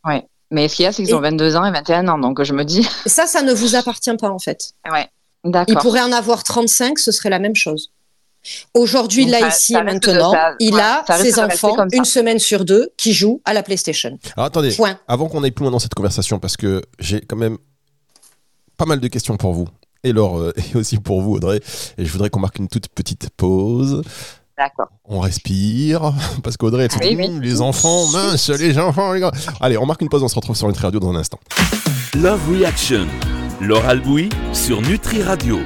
Ouais. 0.05 0.27
Mais 0.51 0.69
ce 0.69 0.77
qu'il 0.77 0.85
y 0.85 0.87
a, 0.87 0.93
c'est 0.93 1.03
qu'ils 1.03 1.15
ont 1.15 1.21
22 1.21 1.57
ans 1.57 1.65
et 1.65 1.73
21 1.73 2.07
ans. 2.09 2.19
Donc 2.19 2.43
je 2.43 2.53
me 2.53 2.65
dis. 2.65 2.87
Ça, 3.07 3.27
ça 3.27 3.43
ne 3.43 3.53
vous 3.53 3.75
appartient 3.75 4.17
pas 4.17 4.31
en 4.31 4.39
fait. 4.39 4.73
Ouais. 4.91 5.09
D'accord. 5.45 5.75
Il 5.77 5.79
pourrait 5.79 6.01
en 6.01 6.13
avoir 6.13 6.45
35, 6.45 6.99
ce 6.99 7.13
serait 7.13 7.31
la 7.31 7.39
même 7.39 7.55
chose. 7.55 7.91
Aujourd'hui, 8.75 9.25
là, 9.25 9.49
ici 9.49 9.75
et 9.75 9.83
maintenant, 9.83 10.33
il 10.61 10.79
a 10.79 11.05
ses 11.19 11.39
enfants, 11.39 11.77
une 11.93 12.05
semaine 12.05 12.39
sur 12.39 12.65
deux, 12.65 12.91
qui 12.99 13.15
jouent 13.15 13.41
à 13.45 13.55
la 13.55 13.63
PlayStation. 13.63 14.19
Alors 14.37 14.47
attendez, 14.47 14.77
avant 15.09 15.29
qu'on 15.29 15.43
aille 15.43 15.51
plus 15.51 15.63
loin 15.63 15.71
dans 15.71 15.79
cette 15.79 15.95
conversation, 15.95 16.39
parce 16.39 16.57
que 16.57 16.83
j'ai 16.99 17.23
quand 17.23 17.37
même 17.37 17.57
pas 18.76 18.87
mal 18.87 19.00
de 19.00 19.09
questions 19.09 19.37
pour 19.37 19.53
vous, 19.53 19.69
et, 20.03 20.12
Laure, 20.12 20.38
euh, 20.38 20.53
et 20.75 20.76
aussi 20.76 20.99
pour 20.99 21.23
vous, 21.23 21.35
Audrey, 21.35 21.61
et 21.99 22.05
je 22.05 22.12
voudrais 22.12 22.31
qu'on 22.31 22.41
marque 22.41 22.59
une 22.59 22.69
toute 22.69 22.88
petite 22.88 23.31
pause. 23.37 24.03
D'accord. 24.56 24.88
On 25.05 25.21
respire, 25.21 26.12
parce 26.44 26.56
qu'Audrey, 26.56 26.85
elle 26.85 26.93
se 26.93 26.99
dit, 26.99 27.21
hum, 27.21 27.41
les 27.41 27.61
enfants, 27.61 28.06
mince, 28.12 28.50
les 28.50 28.79
enfants, 28.79 29.12
les 29.12 29.21
gars. 29.21 29.32
Allez, 29.61 29.76
on 29.76 29.87
marque 29.87 30.03
une 30.03 30.09
pause, 30.09 30.23
on 30.23 30.29
se 30.29 30.35
retrouve 30.37 30.56
sur 30.56 30.69
Nutri 30.69 30.82
Radio 30.82 31.00
dans 31.00 31.11
un 31.11 31.17
instant. 31.17 31.41
Love 32.15 32.41
Reaction, 32.50 33.06
Laure 33.61 33.85
Albouy 33.87 34.29
sur 34.53 34.81
Nutri 34.81 35.23
Radio. 35.23 35.59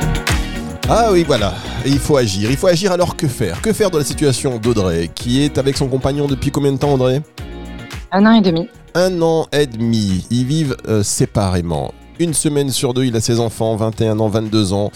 Ah 0.89 1.11
oui, 1.13 1.23
voilà, 1.27 1.53
il 1.85 1.99
faut 1.99 2.17
agir. 2.17 2.51
Il 2.51 2.57
faut 2.57 2.67
agir 2.67 2.93
alors 2.93 3.15
que 3.15 3.29
faire? 3.29 3.61
Que 3.61 3.75
faire 3.75 3.91
dans 3.91 3.99
la 3.99 4.05
situation 4.05 4.57
d'Audrey, 4.57 5.11
qui 5.15 5.43
est 5.43 5.59
avec 5.59 5.77
son 5.77 5.87
compagnon 5.87 6.27
depuis 6.27 6.51
combien 6.51 6.73
de 6.73 6.79
temps, 6.79 6.95
Audrey? 6.95 7.21
Un 8.11 8.25
an 8.25 8.33
et 8.33 8.41
demi. 8.41 8.71
Un 8.95 9.21
an 9.21 9.47
et 9.53 9.67
demi. 9.67 10.27
Ils 10.31 10.47
vivent 10.47 10.79
euh, 10.89 11.03
séparément 11.03 11.93
une 12.19 12.35
semaine 12.35 12.71
sur 12.71 12.95
deux, 12.95 13.05
il 13.05 13.17
a 13.17 13.21
ses 13.21 13.41
enfants, 13.41 13.77
21 13.77 14.19
ans, 14.19 14.29
22 14.29 14.73
ans, 14.73 14.91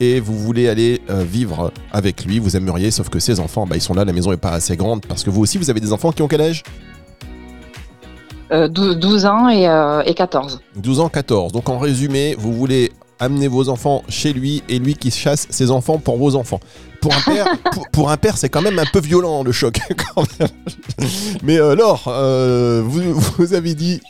et 0.00 0.20
vous 0.20 0.36
voulez 0.38 0.68
aller 0.68 1.00
euh, 1.10 1.22
vivre 1.22 1.72
avec 1.92 2.24
lui, 2.24 2.38
vous 2.38 2.56
aimeriez, 2.56 2.90
sauf 2.90 3.08
que 3.08 3.18
ses 3.18 3.40
enfants, 3.40 3.66
bah, 3.66 3.76
ils 3.76 3.82
sont 3.82 3.94
là, 3.94 4.04
la 4.04 4.12
maison 4.12 4.30
n'est 4.30 4.36
pas 4.36 4.50
assez 4.50 4.76
grande, 4.76 5.04
parce 5.06 5.22
que 5.22 5.30
vous 5.30 5.42
aussi, 5.42 5.58
vous 5.58 5.70
avez 5.70 5.80
des 5.80 5.92
enfants 5.92 6.12
qui 6.12 6.22
ont 6.22 6.28
quel 6.28 6.40
âge? 6.40 6.62
12, 8.50 9.24
euh, 9.24 9.28
ans 9.28 9.48
et, 9.48 9.68
euh, 9.68 10.02
et 10.04 10.14
14. 10.14 10.60
12 10.76 11.00
ans, 11.00 11.08
14. 11.08 11.52
Donc 11.52 11.68
en 11.68 11.78
résumé, 11.78 12.36
vous 12.38 12.52
voulez 12.52 12.92
amener 13.18 13.48
vos 13.48 13.68
enfants 13.68 14.02
chez 14.08 14.32
lui 14.32 14.62
et 14.68 14.78
lui 14.78 14.94
qui 14.94 15.10
chasse 15.10 15.46
ses 15.50 15.70
enfants 15.70 15.98
pour 15.98 16.18
vos 16.18 16.36
enfants. 16.36 16.60
Pour 17.00 17.12
un 17.14 17.20
père, 17.20 17.46
pour, 17.92 18.10
un 18.10 18.16
père, 18.16 18.36
c'est 18.36 18.48
quand 18.50 18.62
même 18.62 18.78
un 18.78 18.84
peu 18.92 19.00
violent 19.00 19.42
le 19.42 19.50
choc. 19.50 19.78
Mais 21.42 21.56
Laure, 21.56 22.02
vous, 22.84 23.14
vous, 23.14 23.54
avez 23.54 23.74
dit 23.74 24.00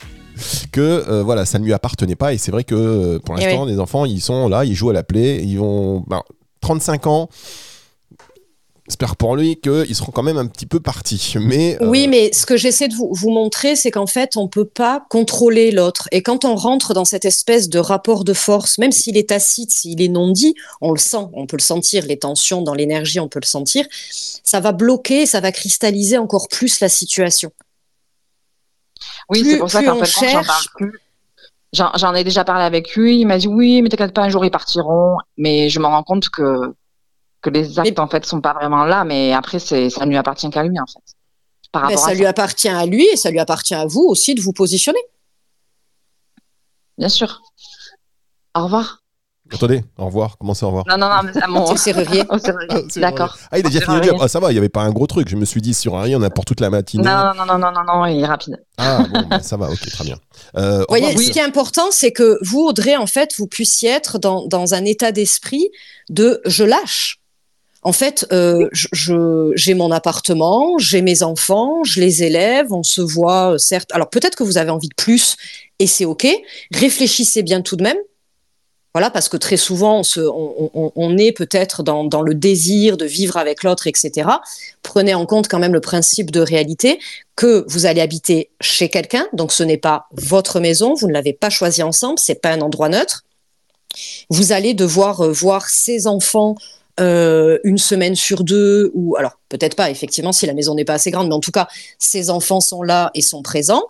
que 0.72 0.80
euh, 0.80 1.22
voilà, 1.22 1.44
ça 1.44 1.58
ne 1.58 1.64
lui 1.64 1.72
appartenait 1.72 2.16
pas. 2.16 2.32
Et 2.32 2.38
c'est 2.38 2.50
vrai 2.50 2.64
que 2.64 2.74
euh, 2.74 3.18
pour 3.18 3.38
eh 3.38 3.44
l'instant, 3.44 3.64
les 3.64 3.78
enfants, 3.78 4.04
ils 4.04 4.20
sont 4.20 4.48
là, 4.48 4.64
ils 4.64 4.74
jouent 4.74 4.90
à 4.90 4.94
la 4.94 5.04
play, 5.04 5.42
ils 5.42 5.58
vont 5.58 6.04
35 6.60 7.02
ben, 7.02 7.10
ans. 7.10 7.28
J'espère 8.86 9.16
pour 9.16 9.34
lui 9.34 9.56
qu'ils 9.56 9.94
seront 9.94 10.12
quand 10.12 10.22
même 10.22 10.36
un 10.36 10.46
petit 10.46 10.66
peu 10.66 10.78
partis. 10.78 11.34
Mais, 11.40 11.80
euh, 11.80 11.88
Oui, 11.88 12.06
mais 12.06 12.34
ce 12.34 12.44
que 12.44 12.58
j'essaie 12.58 12.86
de 12.86 12.94
vous, 12.94 13.08
vous 13.12 13.30
montrer, 13.30 13.76
c'est 13.76 13.90
qu'en 13.90 14.06
fait, 14.06 14.36
on 14.36 14.42
ne 14.42 14.48
peut 14.48 14.66
pas 14.66 15.06
contrôler 15.08 15.70
l'autre. 15.70 16.06
Et 16.12 16.22
quand 16.22 16.44
on 16.44 16.54
rentre 16.54 16.92
dans 16.92 17.06
cette 17.06 17.24
espèce 17.24 17.70
de 17.70 17.78
rapport 17.78 18.24
de 18.24 18.34
force, 18.34 18.76
même 18.76 18.92
s'il 18.92 19.16
est 19.16 19.30
tacite, 19.30 19.70
s'il 19.70 20.02
est 20.02 20.08
non 20.08 20.30
dit, 20.30 20.54
on 20.82 20.92
le 20.92 20.98
sent, 20.98 21.28
on 21.32 21.46
peut 21.46 21.56
le 21.56 21.62
sentir, 21.62 22.04
les 22.04 22.18
tensions 22.18 22.60
dans 22.60 22.74
l'énergie, 22.74 23.20
on 23.20 23.28
peut 23.28 23.40
le 23.42 23.48
sentir, 23.48 23.86
ça 23.90 24.60
va 24.60 24.72
bloquer, 24.72 25.24
ça 25.24 25.40
va 25.40 25.50
cristalliser 25.50 26.18
encore 26.18 26.48
plus 26.48 26.80
la 26.80 26.90
situation. 26.90 27.52
Oui, 29.28 29.44
c'est 29.44 29.58
pour 29.58 29.70
ça 29.70 29.82
qu'en 29.82 30.02
fait, 30.02 30.30
j'en 30.30 30.42
parle 30.42 30.64
plus. 30.76 31.00
J'en 31.72 32.14
ai 32.14 32.24
déjà 32.24 32.44
parlé 32.44 32.64
avec 32.64 32.94
lui. 32.94 33.20
Il 33.20 33.26
m'a 33.26 33.38
dit 33.38 33.48
oui, 33.48 33.82
mais 33.82 33.88
t'inquiète 33.88 34.14
pas, 34.14 34.22
un 34.22 34.28
jour 34.28 34.44
ils 34.44 34.50
partiront. 34.50 35.16
Mais 35.36 35.68
je 35.68 35.80
me 35.80 35.86
rends 35.86 36.02
compte 36.02 36.28
que 36.28 36.74
que 37.40 37.50
les 37.50 37.78
actes 37.78 37.98
en 37.98 38.08
fait 38.08 38.24
sont 38.24 38.40
pas 38.40 38.54
vraiment 38.54 38.84
là. 38.84 39.04
Mais 39.04 39.32
après, 39.32 39.58
c'est 39.58 39.90
ça 39.90 40.04
ne 40.04 40.10
lui 40.10 40.16
appartient 40.16 40.48
qu'à 40.50 40.62
lui 40.62 40.78
en 40.78 40.86
fait. 40.86 41.14
Par 41.72 41.88
mais 41.88 41.96
ça, 41.96 42.14
lui 42.14 42.24
appartient 42.24 42.68
à 42.68 42.86
lui 42.86 43.04
et 43.06 43.16
ça 43.16 43.30
lui 43.30 43.40
appartient 43.40 43.74
à 43.74 43.84
vous 43.84 44.02
aussi 44.02 44.34
de 44.34 44.40
vous 44.40 44.52
positionner. 44.52 45.00
Bien 46.96 47.08
sûr. 47.08 47.42
Au 48.54 48.64
revoir. 48.64 49.03
Attendez, 49.54 49.84
au 49.98 50.06
revoir. 50.06 50.36
Comment 50.38 50.54
c'est 50.54 50.64
au 50.64 50.68
revoir 50.68 50.84
Non, 50.88 50.96
non, 50.98 51.08
non, 51.08 51.30
c'est 51.32 51.46
mon. 51.48 51.76
serrurier. 51.84 52.24
D'accord. 52.96 53.36
Ah, 53.50 53.58
il 53.58 53.66
a 53.66 53.68
déjà 53.68 53.80
fini 53.80 53.96
le 53.98 54.02
job. 54.02 54.16
Ah, 54.20 54.28
ça 54.28 54.40
va, 54.40 54.50
il 54.50 54.54
n'y 54.54 54.58
avait 54.58 54.68
pas 54.68 54.82
un 54.82 54.90
gros 54.90 55.06
truc. 55.06 55.28
Je 55.28 55.36
me 55.36 55.44
suis 55.44 55.60
dit, 55.60 55.74
sur 55.74 55.96
un 55.96 56.02
rien, 56.02 56.18
on 56.18 56.22
a 56.22 56.30
pour 56.30 56.44
toute 56.44 56.60
la 56.60 56.70
matinée. 56.70 57.04
Non, 57.04 57.32
non, 57.36 57.46
non, 57.46 57.58
non, 57.58 57.72
non, 57.72 57.84
non, 57.86 58.06
il 58.06 58.22
est 58.22 58.26
rapide. 58.26 58.62
Ah, 58.78 59.04
bon, 59.10 59.22
bah, 59.28 59.38
ça 59.42 59.56
va, 59.56 59.70
ok, 59.70 59.90
très 59.90 60.04
bien. 60.04 60.16
Euh, 60.56 60.80
vous 60.80 60.84
voyez, 60.88 61.16
ce 61.16 61.30
qui 61.30 61.38
est 61.38 61.42
important, 61.42 61.90
c'est 61.90 62.12
que 62.12 62.38
vous, 62.42 62.60
Audrey, 62.60 62.96
en 62.96 63.06
fait, 63.06 63.34
vous 63.38 63.46
puissiez 63.46 63.90
être 63.90 64.18
dans, 64.18 64.46
dans 64.46 64.74
un 64.74 64.84
état 64.84 65.12
d'esprit 65.12 65.68
de 66.08 66.40
je 66.44 66.64
lâche. 66.64 67.20
En 67.84 67.92
fait, 67.92 68.26
euh, 68.32 68.66
je, 68.72 69.52
j'ai 69.56 69.74
mon 69.74 69.90
appartement, 69.90 70.78
j'ai 70.78 71.02
mes 71.02 71.22
enfants, 71.22 71.84
je 71.84 72.00
les 72.00 72.22
élève, 72.22 72.72
on 72.72 72.82
se 72.82 73.02
voit, 73.02 73.52
euh, 73.52 73.58
certes. 73.58 73.90
Alors 73.92 74.08
peut-être 74.08 74.36
que 74.36 74.42
vous 74.42 74.56
avez 74.56 74.70
envie 74.70 74.88
de 74.88 74.94
plus 74.94 75.36
et 75.78 75.86
c'est 75.86 76.06
OK. 76.06 76.26
Réfléchissez 76.72 77.42
bien 77.42 77.60
tout 77.60 77.76
de 77.76 77.82
même 77.82 77.98
voilà, 78.94 79.10
parce 79.10 79.28
que 79.28 79.36
très 79.36 79.56
souvent, 79.56 80.02
on, 80.16 81.18
est 81.18 81.32
peut-être 81.32 81.82
dans, 81.82 82.22
le 82.22 82.32
désir 82.32 82.96
de 82.96 83.04
vivre 83.04 83.36
avec 83.36 83.64
l'autre, 83.64 83.88
etc. 83.88 84.28
Prenez 84.84 85.14
en 85.14 85.26
compte 85.26 85.48
quand 85.48 85.58
même 85.58 85.72
le 85.72 85.80
principe 85.80 86.30
de 86.30 86.38
réalité 86.38 87.00
que 87.34 87.64
vous 87.66 87.86
allez 87.86 88.00
habiter 88.00 88.50
chez 88.60 88.88
quelqu'un, 88.88 89.26
donc 89.32 89.50
ce 89.50 89.64
n'est 89.64 89.78
pas 89.78 90.06
votre 90.12 90.60
maison, 90.60 90.94
vous 90.94 91.08
ne 91.08 91.12
l'avez 91.12 91.32
pas 91.32 91.50
choisi 91.50 91.82
ensemble, 91.82 92.20
c'est 92.20 92.40
pas 92.40 92.50
un 92.50 92.60
endroit 92.60 92.88
neutre. 92.88 93.24
Vous 94.30 94.52
allez 94.52 94.74
devoir 94.74 95.22
euh, 95.22 95.32
voir 95.32 95.68
ses 95.68 96.06
enfants 96.06 96.54
euh, 97.00 97.58
une 97.64 97.78
semaine 97.78 98.14
sur 98.14 98.44
deux, 98.44 98.90
ou 98.94 99.16
alors 99.16 99.40
peut-être 99.48 99.74
pas, 99.74 99.90
effectivement, 99.90 100.32
si 100.32 100.46
la 100.46 100.54
maison 100.54 100.74
n'est 100.74 100.84
pas 100.84 100.94
assez 100.94 101.10
grande, 101.10 101.28
mais 101.28 101.34
en 101.34 101.40
tout 101.40 101.50
cas, 101.50 101.66
ses 101.98 102.30
enfants 102.30 102.60
sont 102.60 102.82
là 102.82 103.10
et 103.14 103.20
sont 103.20 103.42
présents. 103.42 103.82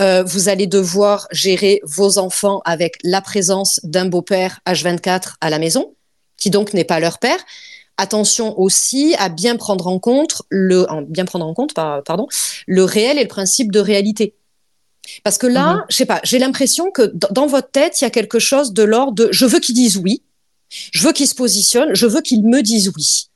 Euh, 0.00 0.22
vous 0.22 0.48
allez 0.48 0.66
devoir 0.66 1.26
gérer 1.32 1.80
vos 1.84 2.18
enfants 2.18 2.60
avec 2.64 2.98
la 3.02 3.22
présence 3.22 3.80
d'un 3.82 4.06
beau-père 4.06 4.60
H24 4.66 5.36
à 5.40 5.48
la 5.48 5.58
maison, 5.58 5.94
qui 6.36 6.50
donc 6.50 6.74
n'est 6.74 6.84
pas 6.84 7.00
leur 7.00 7.18
père. 7.18 7.38
Attention 7.96 8.58
aussi 8.58 9.14
à 9.18 9.28
bien 9.28 9.56
prendre 9.56 9.86
en 9.86 9.98
compte 9.98 10.42
le, 10.50 10.86
bien 11.08 11.24
prendre 11.24 11.46
en 11.46 11.54
compte, 11.54 11.72
pardon, 11.74 12.28
le 12.66 12.84
réel 12.84 13.18
et 13.18 13.22
le 13.22 13.28
principe 13.28 13.72
de 13.72 13.80
réalité. 13.80 14.34
Parce 15.24 15.38
que 15.38 15.46
là, 15.46 15.74
mhm. 15.74 15.84
je 15.88 15.96
sais 15.96 16.06
pas, 16.06 16.20
j'ai 16.24 16.38
l'impression 16.38 16.90
que 16.90 17.10
dans 17.30 17.46
votre 17.46 17.70
tête, 17.70 18.00
il 18.00 18.04
y 18.04 18.06
a 18.06 18.10
quelque 18.10 18.38
chose 18.38 18.72
de 18.72 18.82
l'ordre 18.82 19.12
de 19.12 19.28
je 19.32 19.46
veux 19.46 19.60
qu'ils 19.60 19.74
disent 19.74 19.96
oui, 19.96 20.22
je 20.70 21.06
veux 21.06 21.12
qu'il 21.12 21.26
se 21.26 21.34
positionne, 21.34 21.94
je 21.94 22.06
veux 22.06 22.20
qu'il 22.20 22.42
me 22.42 22.62
dise 22.62 22.92
oui. 22.96 23.26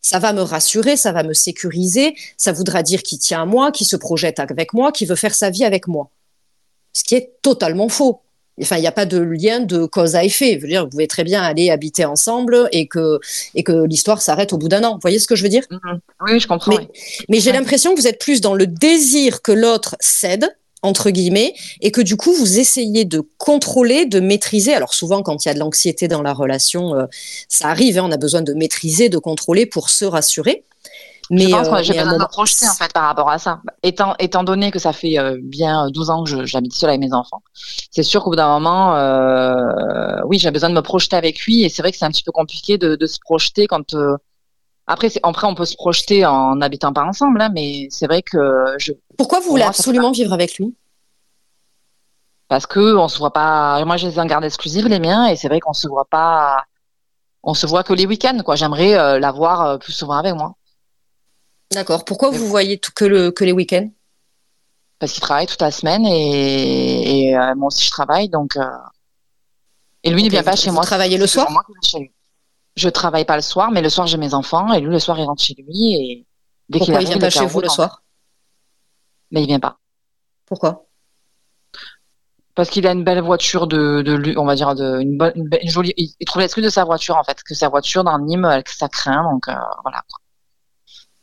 Ça 0.00 0.18
va 0.18 0.32
me 0.32 0.42
rassurer, 0.42 0.96
ça 0.96 1.12
va 1.12 1.22
me 1.22 1.32
sécuriser, 1.32 2.16
ça 2.36 2.50
voudra 2.50 2.82
dire 2.82 3.02
qu'il 3.02 3.20
tient 3.20 3.42
à 3.42 3.46
moi, 3.46 3.70
qu'il 3.70 3.86
se 3.86 3.96
projette 3.96 4.40
avec 4.40 4.72
moi, 4.72 4.90
qu'il 4.90 5.08
veut 5.08 5.14
faire 5.14 5.34
sa 5.34 5.48
vie 5.50 5.64
avec 5.64 5.86
moi. 5.86 6.10
Ce 6.92 7.04
qui 7.04 7.14
est 7.14 7.30
totalement 7.40 7.88
faux. 7.88 8.20
Enfin, 8.60 8.76
il 8.76 8.80
n'y 8.80 8.86
a 8.86 8.92
pas 8.92 9.06
de 9.06 9.18
lien 9.18 9.60
de 9.60 9.86
cause 9.86 10.14
à 10.14 10.24
effet. 10.24 10.56
Je 10.56 10.62
veux 10.62 10.68
dire, 10.68 10.84
vous 10.84 10.90
pouvez 10.90 11.06
très 11.06 11.24
bien 11.24 11.40
aller 11.40 11.70
habiter 11.70 12.04
ensemble 12.04 12.68
et 12.72 12.86
que, 12.86 13.18
et 13.54 13.62
que 13.62 13.86
l'histoire 13.86 14.20
s'arrête 14.20 14.52
au 14.52 14.58
bout 14.58 14.68
d'un 14.68 14.84
an. 14.84 14.94
Vous 14.94 15.00
voyez 15.00 15.18
ce 15.18 15.26
que 15.26 15.36
je 15.36 15.42
veux 15.42 15.48
dire? 15.48 15.64
Mm-hmm. 15.70 15.98
Oui, 16.26 16.40
je 16.40 16.46
comprends. 16.46 16.76
Mais, 16.76 16.88
mais 17.30 17.40
j'ai 17.40 17.52
l'impression 17.52 17.94
que 17.94 18.00
vous 18.00 18.06
êtes 18.06 18.20
plus 18.20 18.40
dans 18.40 18.54
le 18.54 18.66
désir 18.66 19.40
que 19.40 19.52
l'autre 19.52 19.96
cède 20.00 20.54
entre 20.82 21.10
guillemets, 21.10 21.54
et 21.80 21.90
que 21.90 22.00
du 22.00 22.16
coup 22.16 22.32
vous 22.32 22.58
essayez 22.58 23.04
de 23.04 23.22
contrôler, 23.38 24.04
de 24.04 24.20
maîtriser. 24.20 24.74
Alors 24.74 24.94
souvent 24.94 25.22
quand 25.22 25.44
il 25.44 25.48
y 25.48 25.50
a 25.50 25.54
de 25.54 25.58
l'anxiété 25.58 26.08
dans 26.08 26.22
la 26.22 26.32
relation, 26.32 26.94
euh, 26.94 27.06
ça 27.48 27.68
arrive, 27.68 27.98
hein, 27.98 28.04
on 28.06 28.12
a 28.12 28.16
besoin 28.16 28.42
de 28.42 28.52
maîtriser, 28.52 29.08
de 29.08 29.18
contrôler 29.18 29.66
pour 29.66 29.90
se 29.90 30.04
rassurer. 30.04 30.64
Mais, 31.30 31.44
je 31.44 31.50
pense 31.50 31.68
que 31.68 31.82
j'ai 31.82 31.94
besoin 31.94 32.12
de 32.12 32.18
me 32.18 32.28
projeter 32.28 32.68
en 32.68 32.74
fait 32.74 32.92
par 32.92 33.04
rapport 33.04 33.30
à 33.30 33.38
ça. 33.38 33.62
Étant, 33.82 34.14
étant 34.18 34.44
donné 34.44 34.70
que 34.70 34.78
ça 34.78 34.92
fait 34.92 35.16
bien 35.40 35.88
12 35.88 36.10
ans 36.10 36.24
que 36.24 36.44
j'habite 36.44 36.74
seule 36.74 36.90
avec 36.90 37.00
mes 37.00 37.14
enfants, 37.14 37.42
c'est 37.90 38.02
sûr 38.02 38.22
qu'au 38.22 38.30
bout 38.30 38.36
d'un 38.36 38.48
moment, 38.48 38.96
euh, 38.96 40.20
oui, 40.26 40.38
j'ai 40.38 40.50
besoin 40.50 40.68
de 40.68 40.74
me 40.74 40.82
projeter 40.82 41.16
avec 41.16 41.40
lui 41.42 41.62
et 41.62 41.68
c'est 41.68 41.80
vrai 41.80 41.92
que 41.92 41.96
c'est 41.96 42.04
un 42.04 42.10
petit 42.10 42.24
peu 42.24 42.32
compliqué 42.32 42.76
de, 42.76 42.96
de 42.96 43.06
se 43.06 43.18
projeter 43.18 43.66
quand 43.66 43.94
après, 44.86 45.08
après, 45.22 45.46
on 45.46 45.54
peut 45.54 45.64
se 45.64 45.76
projeter 45.76 46.26
en 46.26 46.56
n'habitant 46.56 46.92
pas 46.92 47.04
ensemble, 47.04 47.40
hein, 47.40 47.50
mais 47.52 47.86
c'est 47.90 48.06
vrai 48.06 48.22
que 48.22 48.38
je. 48.78 48.92
Pourquoi 49.16 49.40
vous 49.40 49.50
voulez 49.50 49.62
absolument 49.62 50.10
vivre 50.10 50.32
avec 50.32 50.58
lui? 50.58 50.74
Parce 52.48 52.66
que 52.66 52.96
on 52.96 53.08
se 53.08 53.18
voit 53.18 53.32
pas. 53.32 53.82
Moi, 53.84 53.96
j'ai 53.96 54.08
les 54.08 54.18
en 54.18 54.26
garde 54.26 54.44
exclusive, 54.44 54.88
les 54.88 54.98
miens, 54.98 55.26
et 55.26 55.36
c'est 55.36 55.48
vrai 55.48 55.60
qu'on 55.60 55.72
se 55.72 55.88
voit 55.88 56.04
pas. 56.04 56.64
On 57.42 57.54
se 57.54 57.66
voit 57.66 57.84
que 57.84 57.92
les 57.92 58.06
week-ends, 58.06 58.38
quoi. 58.44 58.56
J'aimerais 58.56 58.98
euh, 58.98 59.18
l'avoir 59.18 59.62
euh, 59.62 59.78
plus 59.78 59.92
souvent 59.92 60.14
avec 60.14 60.34
moi. 60.34 60.54
D'accord. 61.72 62.04
Pourquoi 62.04 62.30
vous 62.30 62.46
voyez 62.46 62.78
tout 62.78 62.92
que, 62.94 63.04
le, 63.04 63.30
que 63.30 63.44
les 63.44 63.52
week-ends? 63.52 63.88
Parce 64.98 65.12
qu'il 65.12 65.22
travaille 65.22 65.46
toute 65.46 65.62
la 65.62 65.70
semaine 65.70 66.06
et, 66.06 67.36
euh, 67.36 67.54
moi 67.56 67.68
aussi 67.68 67.84
je 67.84 67.90
travaille, 67.90 68.28
donc. 68.28 68.56
Et 70.04 70.10
lui 70.10 70.22
ne 70.22 70.28
vient 70.28 70.42
pas 70.42 70.56
chez 70.56 70.70
moi. 70.70 70.82
Vous 70.82 70.86
travaillez 70.86 71.18
le 71.18 71.26
soir? 71.26 71.48
Je 72.76 72.88
travaille 72.88 73.24
pas 73.24 73.36
le 73.36 73.42
soir, 73.42 73.70
mais 73.70 73.82
le 73.82 73.88
soir 73.88 74.06
j'ai 74.06 74.18
mes 74.18 74.34
enfants 74.34 74.72
et 74.72 74.80
lui 74.80 74.90
le 74.90 74.98
soir 74.98 75.18
il 75.18 75.24
rentre 75.24 75.42
chez 75.42 75.54
lui 75.54 75.94
et 75.94 76.26
dès 76.68 76.80
qu'il 76.80 76.94
il 76.94 77.06
vient 77.06 77.18
pas 77.18 77.30
chez 77.30 77.46
vous 77.46 77.60
le 77.60 77.68
soir? 77.68 78.02
Mais 79.30 79.42
il 79.42 79.46
vient 79.46 79.60
pas. 79.60 79.78
Pourquoi? 80.46 80.86
Parce 82.54 82.68
qu'il 82.68 82.86
a 82.86 82.92
une 82.92 83.04
belle 83.04 83.22
voiture 83.22 83.66
de, 83.66 84.02
de 84.02 84.36
on 84.36 84.44
va 84.44 84.54
dire 84.54 84.74
de 84.74 85.00
une, 85.00 85.16
bonne, 85.16 85.32
une, 85.34 85.70
jolie. 85.70 85.94
Il, 85.96 86.26
trouve 86.26 86.42
l'excuse 86.42 86.64
de 86.64 86.68
sa 86.68 86.84
voiture 86.84 87.16
en 87.16 87.24
fait, 87.24 87.42
que 87.42 87.54
sa 87.54 87.68
voiture 87.70 88.04
dans 88.04 88.18
Nîmes 88.18 88.62
ça 88.66 88.88
craint 88.88 89.22
donc 89.30 89.48
euh, 89.48 89.54
voilà. 89.82 90.02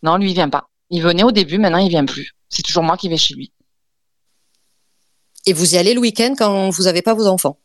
Non, 0.02 0.18
lui 0.18 0.32
il 0.32 0.34
vient 0.34 0.50
pas. 0.50 0.70
Il 0.90 1.04
venait 1.04 1.24
au 1.24 1.32
début, 1.32 1.60
maintenant 1.60 1.78
il 1.78 1.90
vient 1.90 2.06
plus. 2.06 2.32
C'est 2.50 2.64
toujours 2.64 2.84
moi 2.84 2.98
qui 2.98 3.10
vais 3.10 3.18
chez 3.18 3.36
lui. 3.36 3.54
Et 5.46 5.54
vous 5.54 5.76
y 5.76 5.78
allez 5.78 5.94
le 5.94 6.00
week-end 6.00 6.34
quand 6.38 6.70
vous 6.70 6.84
n'avez 6.84 7.02
pas 7.02 7.14
vos 7.14 7.28
enfants? 7.28 7.60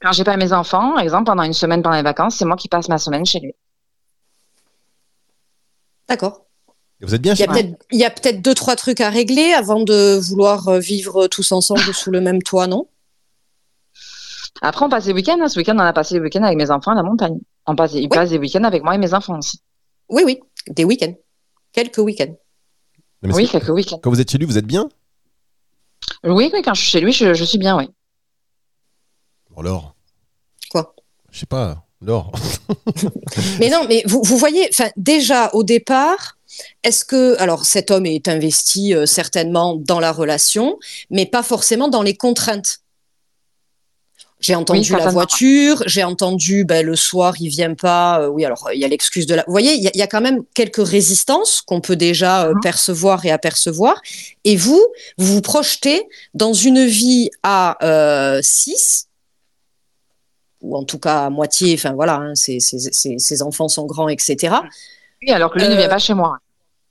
Quand 0.00 0.12
j'ai 0.12 0.24
pas 0.24 0.36
mes 0.36 0.52
enfants, 0.52 0.98
exemple, 0.98 1.24
pendant 1.24 1.42
une 1.42 1.52
semaine 1.52 1.82
pendant 1.82 1.96
les 1.96 2.02
vacances, 2.02 2.36
c'est 2.36 2.44
moi 2.44 2.56
qui 2.56 2.68
passe 2.68 2.88
ma 2.88 2.98
semaine 2.98 3.26
chez 3.26 3.40
lui. 3.40 3.52
D'accord. 6.08 6.46
Vous 7.00 7.14
êtes 7.14 7.22
bien 7.22 7.34
chez 7.34 7.46
lui 7.46 7.74
Il 7.90 7.98
y 7.98 8.04
a 8.04 8.10
peut-être 8.10 8.42
deux, 8.42 8.54
trois 8.54 8.76
trucs 8.76 9.00
à 9.00 9.10
régler 9.10 9.52
avant 9.52 9.82
de 9.82 10.18
vouloir 10.18 10.68
euh, 10.68 10.78
vivre 10.78 11.28
tous 11.28 11.52
ensemble 11.52 11.94
sous 11.94 12.10
le 12.10 12.20
même 12.20 12.42
toit, 12.42 12.66
non? 12.66 12.88
Après, 14.60 14.84
on 14.84 14.88
passe 14.88 15.06
des 15.06 15.12
week-ends. 15.12 15.38
Hein. 15.40 15.48
Ce 15.48 15.58
week-end, 15.58 15.76
on 15.76 15.80
a 15.80 15.92
passé 15.92 16.14
les 16.14 16.20
week-ends 16.20 16.42
avec 16.42 16.58
mes 16.58 16.70
enfants 16.70 16.92
à 16.92 16.94
la 16.94 17.02
montagne. 17.02 17.38
On 17.66 17.76
passe, 17.76 17.94
ils 17.94 18.08
passent 18.08 18.30
des 18.30 18.38
week-ends 18.38 18.64
avec 18.64 18.82
moi 18.82 18.94
et 18.94 18.98
mes 18.98 19.14
enfants 19.14 19.38
aussi. 19.38 19.60
Oui, 20.08 20.22
oui, 20.26 20.40
des 20.68 20.84
week-ends. 20.84 21.14
Quelques 21.72 21.98
week-ends. 21.98 22.34
Oui, 23.22 23.48
quelques 23.48 23.68
week-ends. 23.68 24.00
Quand 24.02 24.10
vous 24.10 24.20
êtes 24.20 24.30
chez 24.30 24.38
lui, 24.38 24.46
vous 24.46 24.58
êtes 24.58 24.66
bien? 24.66 24.88
Oui, 26.24 26.50
oui, 26.52 26.62
quand 26.62 26.74
je 26.74 26.80
suis 26.80 26.90
chez 26.90 27.00
lui, 27.00 27.12
je 27.12 27.44
suis 27.44 27.58
bien, 27.58 27.76
oui. 27.78 27.88
Laure 29.58 29.94
Quoi? 30.70 30.94
Je 31.30 31.40
sais 31.40 31.46
pas, 31.46 31.84
Laure. 32.00 32.32
mais 33.60 33.68
non, 33.68 33.84
mais 33.88 34.02
vous, 34.06 34.22
voyez, 34.36 34.70
déjà 34.96 35.50
au 35.52 35.64
départ, 35.64 36.38
est-ce 36.82 37.04
que, 37.04 37.36
alors 37.40 37.64
cet 37.64 37.90
homme 37.90 38.06
est 38.06 38.28
investi 38.28 38.94
euh, 38.94 39.06
certainement 39.06 39.76
dans 39.76 40.00
la 40.00 40.12
relation, 40.12 40.78
mais 41.10 41.26
pas 41.26 41.42
forcément 41.42 41.88
dans 41.88 42.02
les 42.02 42.16
contraintes 42.16 42.80
j'ai 44.42 44.54
entendu 44.54 44.92
la 44.92 45.10
voiture, 45.10 45.82
j'ai 45.84 46.02
entendu 46.02 46.64
ben, 46.64 46.84
le 46.84 46.96
soir 46.96 47.34
il 47.40 47.50
vient 47.50 47.74
pas. 47.74 48.22
Euh, 48.22 48.28
oui, 48.28 48.46
alors 48.46 48.70
il 48.72 48.80
y 48.80 48.86
a 48.86 48.88
l'excuse 48.88 49.26
de 49.26 49.34
la. 49.34 49.44
Vous 49.46 49.52
voyez, 49.52 49.74
il 49.74 49.90
y, 49.94 50.00
a 50.00 50.06
quand 50.06 50.22
même 50.22 50.44
quelques 50.54 50.82
résistances 50.82 51.60
qu'on 51.60 51.82
peut 51.82 51.94
déjà 51.94 52.46
euh, 52.46 52.54
mhm. 52.54 52.60
percevoir 52.62 53.26
et 53.26 53.30
apercevoir. 53.30 54.00
Et 54.44 54.56
vous, 54.56 54.82
vous 55.18 55.34
vous 55.34 55.42
projetez 55.42 56.08
dans 56.32 56.54
une 56.54 56.86
vie 56.86 57.28
à 57.42 57.76
6 58.40 59.09
ou 60.62 60.76
en 60.76 60.84
tout 60.84 60.98
cas 60.98 61.26
à 61.26 61.30
moitié. 61.30 61.74
Enfin 61.74 61.92
voilà, 61.92 62.16
hein, 62.16 62.34
ses, 62.34 63.42
enfants 63.42 63.68
sont 63.68 63.86
grands, 63.86 64.08
etc. 64.08 64.54
Oui, 65.22 65.30
alors 65.30 65.52
que 65.52 65.58
lui 65.58 65.68
ne 65.68 65.74
vient 65.74 65.86
euh, 65.86 65.88
pas 65.88 65.98
chez 65.98 66.14
moi. 66.14 66.38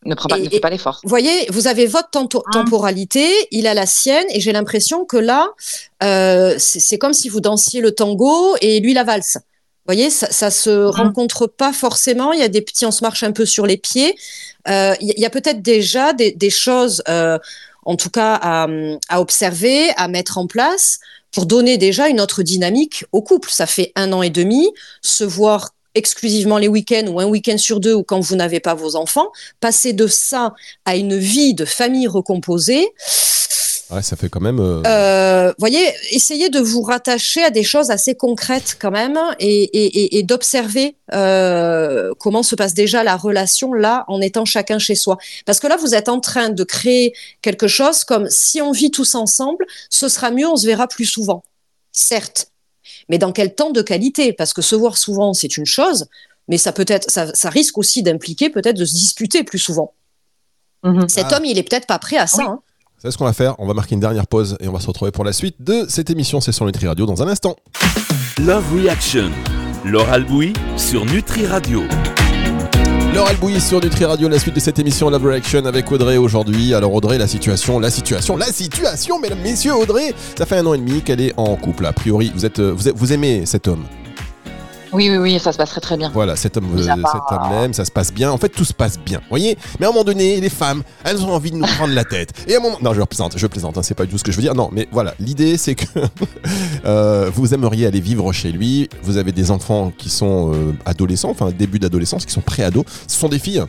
Ne, 0.06 0.16
prend 0.16 0.30
pas, 0.30 0.40
ne 0.40 0.50
fait 0.50 0.60
pas 0.60 0.70
l'effort. 0.70 1.02
Vous 1.04 1.10
voyez, 1.10 1.48
vous 1.50 1.68
avez 1.68 1.86
votre 1.86 2.18
hein. 2.18 2.42
temporalité, 2.54 3.30
il 3.52 3.68
a 3.68 3.74
la 3.74 3.86
sienne, 3.86 4.26
et 4.30 4.40
j'ai 4.40 4.54
l'impression 4.54 5.04
que 5.04 5.18
là, 5.18 5.50
euh, 6.04 6.56
c'est 6.58 6.98
comme 6.98 7.14
si 7.14 7.28
vous 7.28 7.42
dansiez 7.42 7.82
le 7.82 7.92
tango 7.92 8.56
et 8.62 8.80
lui 8.80 8.94
la 8.94 9.04
valse. 9.04 9.36
Vous 9.36 9.96
voyez, 9.96 10.10
ça, 10.10 10.32
ça 10.32 10.52
se 10.52 10.70
mmh. 10.70 10.90
rencontre 10.90 11.48
pas 11.48 11.74
forcément. 11.74 12.32
Il 12.32 12.40
y 12.40 12.44
a 12.44 12.48
des 12.48 12.62
petits, 12.62 12.86
on 12.86 12.92
se 12.92 13.04
marche 13.04 13.24
un 13.24 13.32
peu 13.32 13.46
sur 13.46 13.66
les 13.66 13.78
pieds. 13.78 14.16
Euh, 14.70 14.94
il 15.02 15.20
y 15.20 15.26
a 15.26 15.30
peut-être 15.30 15.62
déjà 15.62 16.14
des, 16.14 16.50
choses, 16.50 17.04
en 17.08 17.96
tout 17.98 18.10
cas, 18.10 18.36
à, 18.42 18.68
à, 19.10 19.20
observer, 19.20 19.90
à 19.98 20.08
mettre 20.08 20.38
en 20.38 20.48
place 20.48 21.00
pour 21.32 21.46
donner 21.46 21.78
déjà 21.78 22.10
une 22.10 22.22
autre 22.22 22.44
dynamique 22.44 23.06
au 23.12 23.22
couple. 23.22 23.50
Ça 23.52 23.66
fait 23.66 23.92
un 23.96 24.14
an 24.14 24.22
et 24.22 24.30
demi, 24.30 24.70
se 25.02 25.24
voir 25.24 25.72
exclusivement 25.96 26.58
les 26.58 26.68
week-ends 26.68 27.08
ou 27.08 27.20
un 27.20 27.26
week-end 27.26 27.58
sur 27.58 27.80
deux 27.80 27.94
ou 27.94 28.04
quand 28.04 28.20
vous 28.20 28.36
n'avez 28.36 28.60
pas 28.60 28.74
vos 28.74 28.96
enfants, 28.96 29.32
passer 29.60 29.94
de 29.94 30.08
ça 30.08 30.54
à 30.86 30.96
une 30.96 31.18
vie 31.18 31.54
de 31.54 31.66
famille 31.66 32.08
recomposée, 32.08 32.88
Ouais, 33.90 34.04
ça 34.04 34.16
fait 34.16 34.30
quand 34.30 34.40
même. 34.40 34.60
Euh... 34.60 34.84
Euh, 34.86 35.54
voyez, 35.58 35.84
essayez 36.12 36.50
de 36.50 36.60
vous 36.60 36.84
rattacher 36.84 37.44
à 37.44 37.50
des 37.50 37.64
choses 37.64 37.90
assez 37.90 38.14
concrètes 38.14 38.78
quand 38.80 38.92
même 38.92 39.18
et, 39.40 39.64
et, 39.64 40.20
et, 40.20 40.24
d'observer 40.24 40.96
euh, 41.14 42.14
comment 42.20 42.44
se 42.44 42.56
passe 42.56 42.76
déjà 42.76 43.04
la 43.04 43.16
relation 43.16 43.74
là 43.74 44.06
en 44.08 44.22
étant 44.22 44.46
chacun 44.46 44.78
chez 44.78 44.94
soi. 44.94 45.18
Parce 45.46 45.60
que 45.60 45.66
là, 45.66 45.76
vous 45.76 45.96
êtes 45.96 46.08
en 46.08 46.20
train 46.20 46.50
de 46.50 46.64
créer 46.64 47.14
quelque 47.42 47.68
chose 47.68 48.04
comme 48.04 48.30
si 48.30 48.62
on 48.62 48.72
vit 48.72 48.92
tous 48.92 49.16
ensemble, 49.16 49.66
ce 49.90 50.08
sera 50.08 50.30
mieux, 50.30 50.48
on 50.48 50.56
se 50.56 50.68
verra 50.68 50.88
plus 50.88 51.06
souvent. 51.06 51.44
Certes, 51.92 52.52
mais 53.10 53.18
dans 53.18 53.32
quel 53.32 53.56
temps 53.56 53.72
de 53.72 53.82
qualité? 53.82 54.34
Parce 54.34 54.54
que 54.54 54.62
se 54.62 54.76
voir 54.76 54.98
souvent, 54.98 55.34
c'est 55.34 55.58
une 55.58 55.66
chose, 55.66 56.06
mais 56.48 56.60
ça 56.60 56.74
peut 56.74 56.86
être, 56.88 57.10
ça, 57.10 57.34
ça 57.34 57.50
risque 57.50 57.80
aussi 57.80 58.04
d'impliquer 58.04 58.52
peut-être 58.52 58.78
de 58.78 58.86
se 58.86 58.94
disputer 58.94 59.44
plus 59.44 59.58
souvent. 59.58 59.94
Mm-hmm. 60.84 61.10
Cet 61.10 61.26
ah. 61.32 61.38
homme, 61.38 61.46
il 61.46 61.58
est 61.58 61.64
peut-être 61.64 61.88
pas 61.88 61.98
prêt 61.98 62.18
à 62.18 62.28
ça. 62.28 62.44
Hein. 62.44 62.60
C'est 63.02 63.12
ce 63.12 63.18
qu'on 63.18 63.24
va 63.24 63.32
faire. 63.32 63.56
On 63.60 63.66
va 63.66 63.74
marquer 63.74 63.96
une 63.96 64.02
dernière 64.02 64.28
pause 64.28 64.58
et 64.60 64.68
on 64.68 64.74
va 64.74 64.82
se 64.82 64.88
retrouver 64.88 65.12
pour 65.12 65.24
la 65.24 65.32
suite 65.32 65.56
de 65.62 65.86
cette 65.88 66.10
émission 66.10 66.42
C'est 66.42 66.52
sur 66.52 66.66
Nutri 66.66 66.86
Radio 66.86 67.06
dans 67.06 67.24
un 67.24 67.30
instant. 67.30 67.56
Love 68.38 68.66
Reaction. 68.76 69.32
Laure 69.86 70.10
Albouy 70.10 70.52
sur 70.76 71.06
Nutri 71.06 71.48
Radio. 71.48 71.84
Laure 73.14 73.28
Albouy 73.30 73.62
sur 73.62 73.82
Nutri 73.82 74.04
Radio, 74.04 74.28
la 74.28 74.38
suite 74.38 74.56
de 74.56 74.60
cette 74.60 74.80
émission 74.80 75.10
Love 75.10 75.26
Reaction 75.26 75.66
avec 75.66 75.90
Audrey 75.90 76.18
aujourd'hui. 76.18 76.74
Alors 76.74 76.94
Audrey, 76.94 77.18
la 77.18 77.28
situation, 77.28 77.80
la 77.80 77.90
situation, 77.90 78.36
la 78.36 78.48
situation, 78.48 79.18
mesdames, 79.18 79.40
messieurs, 79.42 79.76
Audrey, 79.76 80.14
ça 80.38 80.46
fait 80.46 80.58
un 80.58 80.66
an 80.66 80.74
et 80.74 80.78
demi 80.78 81.02
qu'elle 81.02 81.22
est 81.22 81.34
en 81.38 81.56
couple. 81.56 81.86
A 81.86 81.94
priori, 81.94 82.34
vous 82.36 82.46
êtes, 82.46 82.60
vous, 82.60 82.92
vous 82.94 83.14
aimez 83.14 83.46
cet 83.46 83.70
homme? 83.70 83.86
Oui, 84.94 85.10
oui, 85.10 85.18
oui, 85.18 85.40
ça 85.40 85.52
se 85.52 85.58
passe 85.58 85.78
très 85.82 85.98
bien. 85.98 86.10
Voilà, 86.14 86.36
cet 86.36 86.58
homme, 86.58 86.68
euh, 86.76 86.82
cet 86.82 86.92
homme 87.32 87.50
l'aime, 87.52 87.74
ça 87.74 87.86
se 87.86 87.92
passe 87.92 88.14
bien. 88.14 88.32
En 88.32 88.38
fait, 88.38 88.50
tout 88.50 88.66
se 88.66 88.74
passe 88.74 89.00
bien. 89.00 89.20
Vous 89.20 89.30
voyez 89.30 89.58
Mais 89.80 89.86
à 89.86 89.90
un 89.90 89.92
moment 89.92 90.04
donné, 90.04 90.40
les 90.40 90.50
femmes, 90.50 90.84
elles 91.04 91.24
ont 91.24 91.32
envie 91.32 91.52
de 91.52 91.58
nous 91.58 91.66
prendre 91.66 91.94
la 91.94 92.04
tête. 92.04 92.32
Et 92.48 92.56
à 92.56 92.58
un 92.58 92.62
moment. 92.62 92.78
Non, 92.82 92.94
je 92.94 93.02
plaisante, 93.02 93.38
je 93.38 93.48
plaisante, 93.48 93.78
hein, 93.78 93.84
c'est 93.84 93.94
pas 93.94 94.06
du 94.06 94.12
tout 94.12 94.18
ce 94.18 94.24
que 94.24 94.32
je 94.32 94.38
veux 94.38 94.44
dire. 94.44 94.56
Non, 94.56 94.70
mais 94.72 94.88
voilà, 94.92 95.14
l'idée, 95.20 95.58
c'est 95.58 95.76
que 95.76 95.86
euh, 96.86 97.30
vous 97.34 97.54
aimeriez 97.54 97.86
aller 97.86 98.00
vivre 98.00 98.32
chez 98.32 98.52
lui. 98.52 98.90
Vous 99.04 99.18
avez 99.18 99.32
des 99.32 99.52
enfants 99.52 99.92
qui 99.98 100.10
sont 100.10 100.54
euh, 100.54 100.74
adolescents, 100.86 101.30
enfin, 101.30 101.52
début 101.52 101.80
d'adolescence, 101.80 102.26
qui 102.26 102.34
sont 102.34 102.42
pré-ados. 102.42 102.86
Ce 103.08 103.18
sont 103.20 103.30
des 103.30 103.40
filles 103.40 103.64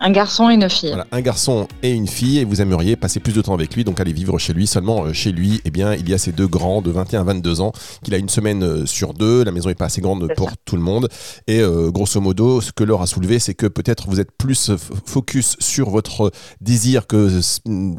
un 0.00 0.10
garçon 0.10 0.50
et 0.50 0.54
une 0.54 0.68
fille. 0.68 0.88
Voilà, 0.88 1.06
un 1.12 1.20
garçon 1.20 1.68
et 1.82 1.90
une 1.90 2.08
fille, 2.08 2.38
et 2.38 2.44
vous 2.44 2.60
aimeriez 2.60 2.96
passer 2.96 3.20
plus 3.20 3.32
de 3.32 3.40
temps 3.40 3.54
avec 3.54 3.74
lui, 3.74 3.84
donc 3.84 4.00
aller 4.00 4.12
vivre 4.12 4.38
chez 4.38 4.52
lui. 4.52 4.66
Seulement, 4.66 5.04
euh, 5.04 5.12
chez 5.12 5.32
lui, 5.32 5.60
eh 5.64 5.70
bien, 5.70 5.94
il 5.94 6.08
y 6.08 6.14
a 6.14 6.18
ces 6.18 6.32
deux 6.32 6.46
grands 6.46 6.82
de 6.82 6.90
21 6.90 7.20
à 7.20 7.24
22 7.24 7.60
ans, 7.60 7.72
qu'il 8.02 8.14
a 8.14 8.18
une 8.18 8.28
semaine 8.28 8.62
euh, 8.62 8.86
sur 8.86 9.14
deux. 9.14 9.44
La 9.44 9.52
maison 9.52 9.68
n'est 9.68 9.74
pas 9.74 9.86
assez 9.86 10.00
grande 10.00 10.28
pour 10.36 10.50
tout 10.64 10.76
le 10.76 10.82
monde. 10.82 11.08
Et 11.46 11.60
euh, 11.60 11.90
grosso 11.90 12.20
modo, 12.20 12.60
ce 12.60 12.72
que 12.72 12.84
Laure 12.84 13.02
a 13.02 13.06
soulevé, 13.06 13.38
c'est 13.38 13.54
que 13.54 13.66
peut-être 13.66 14.08
vous 14.08 14.20
êtes 14.20 14.32
plus 14.32 14.70
focus 15.06 15.56
sur 15.58 15.90
votre 15.90 16.30
désir 16.60 17.06
que 17.06 17.40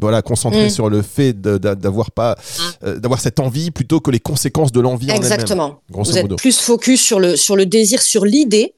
voilà 0.00 0.22
concentré 0.22 0.66
mm. 0.66 0.70
sur 0.70 0.90
le 0.90 1.02
fait 1.02 1.40
d'avoir 1.40 2.10
pas 2.10 2.36
mm. 2.82 2.98
d'avoir 2.98 3.20
cette 3.20 3.40
envie 3.40 3.70
plutôt 3.70 4.00
que 4.00 4.10
les 4.10 4.20
conséquences 4.20 4.72
de 4.72 4.80
l'envie. 4.80 5.10
Exactement. 5.10 5.80
vous 5.90 6.18
êtes 6.18 6.36
plus 6.36 6.58
focus 6.58 7.00
sur 7.00 7.20
le 7.20 7.36
sur 7.36 7.56
le 7.56 7.66
désir, 7.66 8.02
sur 8.02 8.24
l'idée 8.24 8.74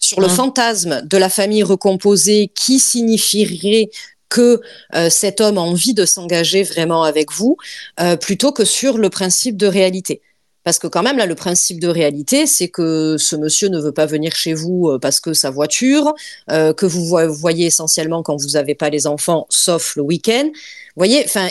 sur 0.00 0.20
le 0.20 0.28
fantasme 0.28 1.02
de 1.04 1.16
la 1.16 1.28
famille 1.28 1.62
recomposée 1.62 2.52
qui 2.54 2.78
signifierait 2.78 3.90
que 4.28 4.60
euh, 4.94 5.08
cet 5.08 5.40
homme 5.40 5.58
a 5.58 5.60
envie 5.60 5.94
de 5.94 6.04
s'engager 6.04 6.62
vraiment 6.62 7.04
avec 7.04 7.32
vous, 7.32 7.56
euh, 8.00 8.16
plutôt 8.16 8.52
que 8.52 8.64
sur 8.64 8.98
le 8.98 9.08
principe 9.10 9.56
de 9.56 9.66
réalité. 9.66 10.20
Parce 10.66 10.80
que 10.80 10.88
quand 10.88 11.04
même, 11.04 11.16
là, 11.16 11.26
le 11.26 11.36
principe 11.36 11.78
de 11.78 11.86
réalité, 11.86 12.44
c'est 12.44 12.66
que 12.66 13.16
ce 13.18 13.36
monsieur 13.36 13.68
ne 13.68 13.78
veut 13.78 13.92
pas 13.92 14.06
venir 14.06 14.34
chez 14.34 14.52
vous 14.52 14.88
euh, 14.88 14.98
parce 14.98 15.20
que 15.20 15.32
sa 15.32 15.48
voiture, 15.48 16.12
euh, 16.50 16.72
que 16.72 16.86
vous 16.86 17.04
voyez 17.04 17.66
essentiellement 17.66 18.24
quand 18.24 18.34
vous 18.34 18.48
n'avez 18.54 18.74
pas 18.74 18.90
les 18.90 19.06
enfants, 19.06 19.46
sauf 19.48 19.94
le 19.94 20.02
week-end. 20.02 20.46
Vous 20.46 20.96
voyez, 20.96 21.22
enfin, 21.24 21.50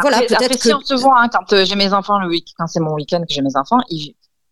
voilà, 0.00 0.20
peut-être 0.20 0.58
que... 0.58 0.68
Si 0.68 0.72
on 0.72 0.80
se 0.80 0.94
voit, 0.94 1.20
hein, 1.20 1.28
quand 1.32 1.64
j'ai 1.64 1.74
mes 1.74 1.92
enfants, 1.92 2.20
le 2.20 2.28
week 2.28 2.54
quand 2.56 2.68
c'est 2.68 2.78
mon 2.78 2.94
week-end 2.94 3.22
que 3.22 3.34
j'ai 3.34 3.42
mes 3.42 3.56
enfants, 3.56 3.78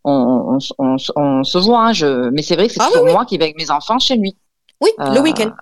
on, 0.05 0.59
se 0.59 1.59
voit, 1.59 1.87
hein, 1.87 1.93
je... 1.93 2.31
mais 2.31 2.43
c'est 2.43 2.57
vrai 2.57 2.69
que 2.69 2.75
c'est 2.75 2.81
ah, 2.81 3.13
moi 3.13 3.25
qui 3.25 3.39
vais 3.39 3.45
avec 3.45 3.59
mes 3.59 3.71
enfants 3.71 3.99
chez 3.99 4.17
lui. 4.17 4.37
Oui, 4.81 4.91
le 4.99 5.21
week-end. 5.21 5.53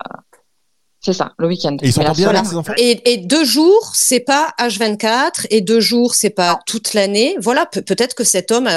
C'est 1.00 1.12
ça, 1.12 1.32
le 1.38 1.46
week-end. 1.46 1.76
Et 1.80 1.86
ils 1.86 1.92
sont 1.92 2.00
bien 2.12 2.28
avec 2.28 2.44
ses 2.44 2.56
enfants? 2.56 2.72
Et, 2.76 3.18
deux 3.18 3.44
jours, 3.44 3.92
c'est 3.94 4.20
pas 4.20 4.52
H24, 4.58 5.46
et 5.50 5.60
deux 5.60 5.78
jours, 5.78 6.14
c'est 6.14 6.30
pas 6.30 6.58
toute 6.66 6.92
l'année. 6.92 7.36
Voilà, 7.40 7.66
peut-être 7.66 8.14
que 8.14 8.24
cet 8.24 8.50
homme 8.50 8.68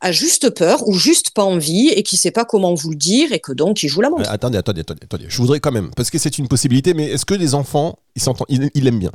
a, 0.00 0.12
juste 0.12 0.50
peur 0.50 0.86
ou 0.88 0.94
juste 0.94 1.30
pas 1.30 1.44
envie 1.44 1.88
et 1.88 2.02
qui 2.02 2.16
sait 2.16 2.32
pas 2.32 2.44
comment 2.44 2.74
vous 2.74 2.90
le 2.90 2.96
dire 2.96 3.32
et 3.32 3.38
que 3.38 3.52
donc 3.52 3.82
il 3.82 3.88
joue 3.88 4.00
la 4.00 4.10
montre. 4.10 4.28
attendez, 4.28 4.58
attendez, 4.58 4.80
attendez, 4.80 5.00
attendez. 5.04 5.26
Je 5.28 5.38
voudrais 5.38 5.60
quand 5.60 5.70
même, 5.70 5.90
parce 5.94 6.10
que 6.10 6.18
c'est 6.18 6.38
une 6.38 6.48
possibilité, 6.48 6.94
mais 6.94 7.04
est-ce 7.04 7.24
que 7.24 7.34
les 7.34 7.54
enfants, 7.54 7.98
ils 8.16 8.22
s'entendent, 8.22 8.48
ils, 8.48 8.84
l'aiment 8.84 8.98
bien? 8.98 9.12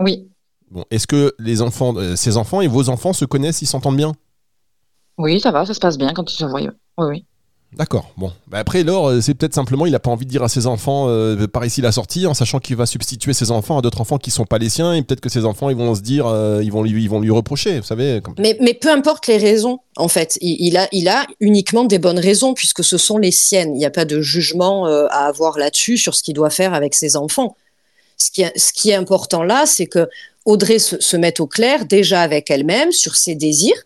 Oui. 0.00 0.28
Bon, 0.70 0.84
est-ce 0.90 1.06
que 1.06 1.34
les 1.38 1.62
enfants, 1.62 1.96
euh, 1.96 2.16
ces 2.16 2.36
enfants 2.36 2.60
et 2.60 2.68
vos 2.68 2.88
enfants 2.88 3.12
se 3.12 3.24
connaissent, 3.24 3.62
ils 3.62 3.66
s'entendent 3.66 3.96
bien? 3.96 4.14
Oui, 5.18 5.40
ça 5.40 5.50
va, 5.50 5.66
ça 5.66 5.74
se 5.74 5.80
passe 5.80 5.98
bien 5.98 6.12
quand 6.14 6.32
ils 6.32 6.36
se 6.36 6.44
voient. 6.44 6.60
Oui, 6.60 6.70
oui. 6.98 7.24
D'accord. 7.76 8.12
Bon. 8.16 8.32
Bah, 8.46 8.58
après, 8.58 8.82
Laure, 8.82 9.08
euh, 9.08 9.20
c'est 9.20 9.34
peut-être 9.34 9.54
simplement, 9.54 9.84
il 9.84 9.92
n'a 9.92 9.98
pas 9.98 10.10
envie 10.10 10.24
de 10.24 10.30
dire 10.30 10.42
à 10.42 10.48
ses 10.48 10.66
enfants 10.66 11.06
euh, 11.08 11.46
par 11.46 11.66
ici 11.66 11.82
la 11.82 11.92
sortie, 11.92 12.26
en 12.26 12.32
sachant 12.32 12.60
qu'il 12.60 12.76
va 12.76 12.86
substituer 12.86 13.34
ses 13.34 13.50
enfants 13.50 13.76
à 13.76 13.82
d'autres 13.82 14.00
enfants 14.00 14.16
qui 14.16 14.30
sont 14.30 14.46
pas 14.46 14.56
les 14.56 14.70
siens, 14.70 14.94
et 14.94 15.02
peut-être 15.02 15.20
que 15.20 15.28
ses 15.28 15.44
enfants, 15.44 15.68
ils 15.68 15.76
vont 15.76 15.94
se 15.94 16.00
dire, 16.00 16.26
euh, 16.26 16.62
ils, 16.62 16.72
vont 16.72 16.82
lui, 16.82 17.02
ils 17.02 17.10
vont 17.10 17.20
lui 17.20 17.30
reprocher, 17.30 17.80
vous 17.80 17.86
savez. 17.86 18.22
Mais, 18.38 18.56
mais 18.60 18.72
peu 18.72 18.90
importe 18.90 19.26
les 19.26 19.36
raisons, 19.36 19.80
en 19.96 20.08
fait. 20.08 20.38
Il, 20.40 20.78
a, 20.78 20.88
il 20.92 21.08
a 21.08 21.26
uniquement 21.40 21.84
des 21.84 21.98
bonnes 21.98 22.18
raisons, 22.18 22.54
puisque 22.54 22.82
ce 22.82 22.96
sont 22.96 23.18
les 23.18 23.32
siennes. 23.32 23.74
Il 23.74 23.78
n'y 23.78 23.86
a 23.86 23.90
pas 23.90 24.06
de 24.06 24.22
jugement 24.22 24.86
à 24.86 25.26
avoir 25.26 25.58
là-dessus 25.58 25.98
sur 25.98 26.14
ce 26.14 26.22
qu'il 26.22 26.34
doit 26.34 26.50
faire 26.50 26.72
avec 26.72 26.94
ses 26.94 27.16
enfants. 27.16 27.54
Ce 28.16 28.30
qui, 28.30 28.44
ce 28.56 28.72
qui 28.72 28.90
est 28.90 28.94
important 28.94 29.42
là, 29.42 29.66
c'est 29.66 29.86
que 29.86 30.08
Audrey 30.46 30.78
se, 30.78 31.00
se 31.00 31.16
mette 31.16 31.38
au 31.38 31.46
clair 31.46 31.84
déjà 31.84 32.22
avec 32.22 32.50
elle-même 32.50 32.90
sur 32.92 33.14
ses 33.14 33.34
désirs 33.34 33.84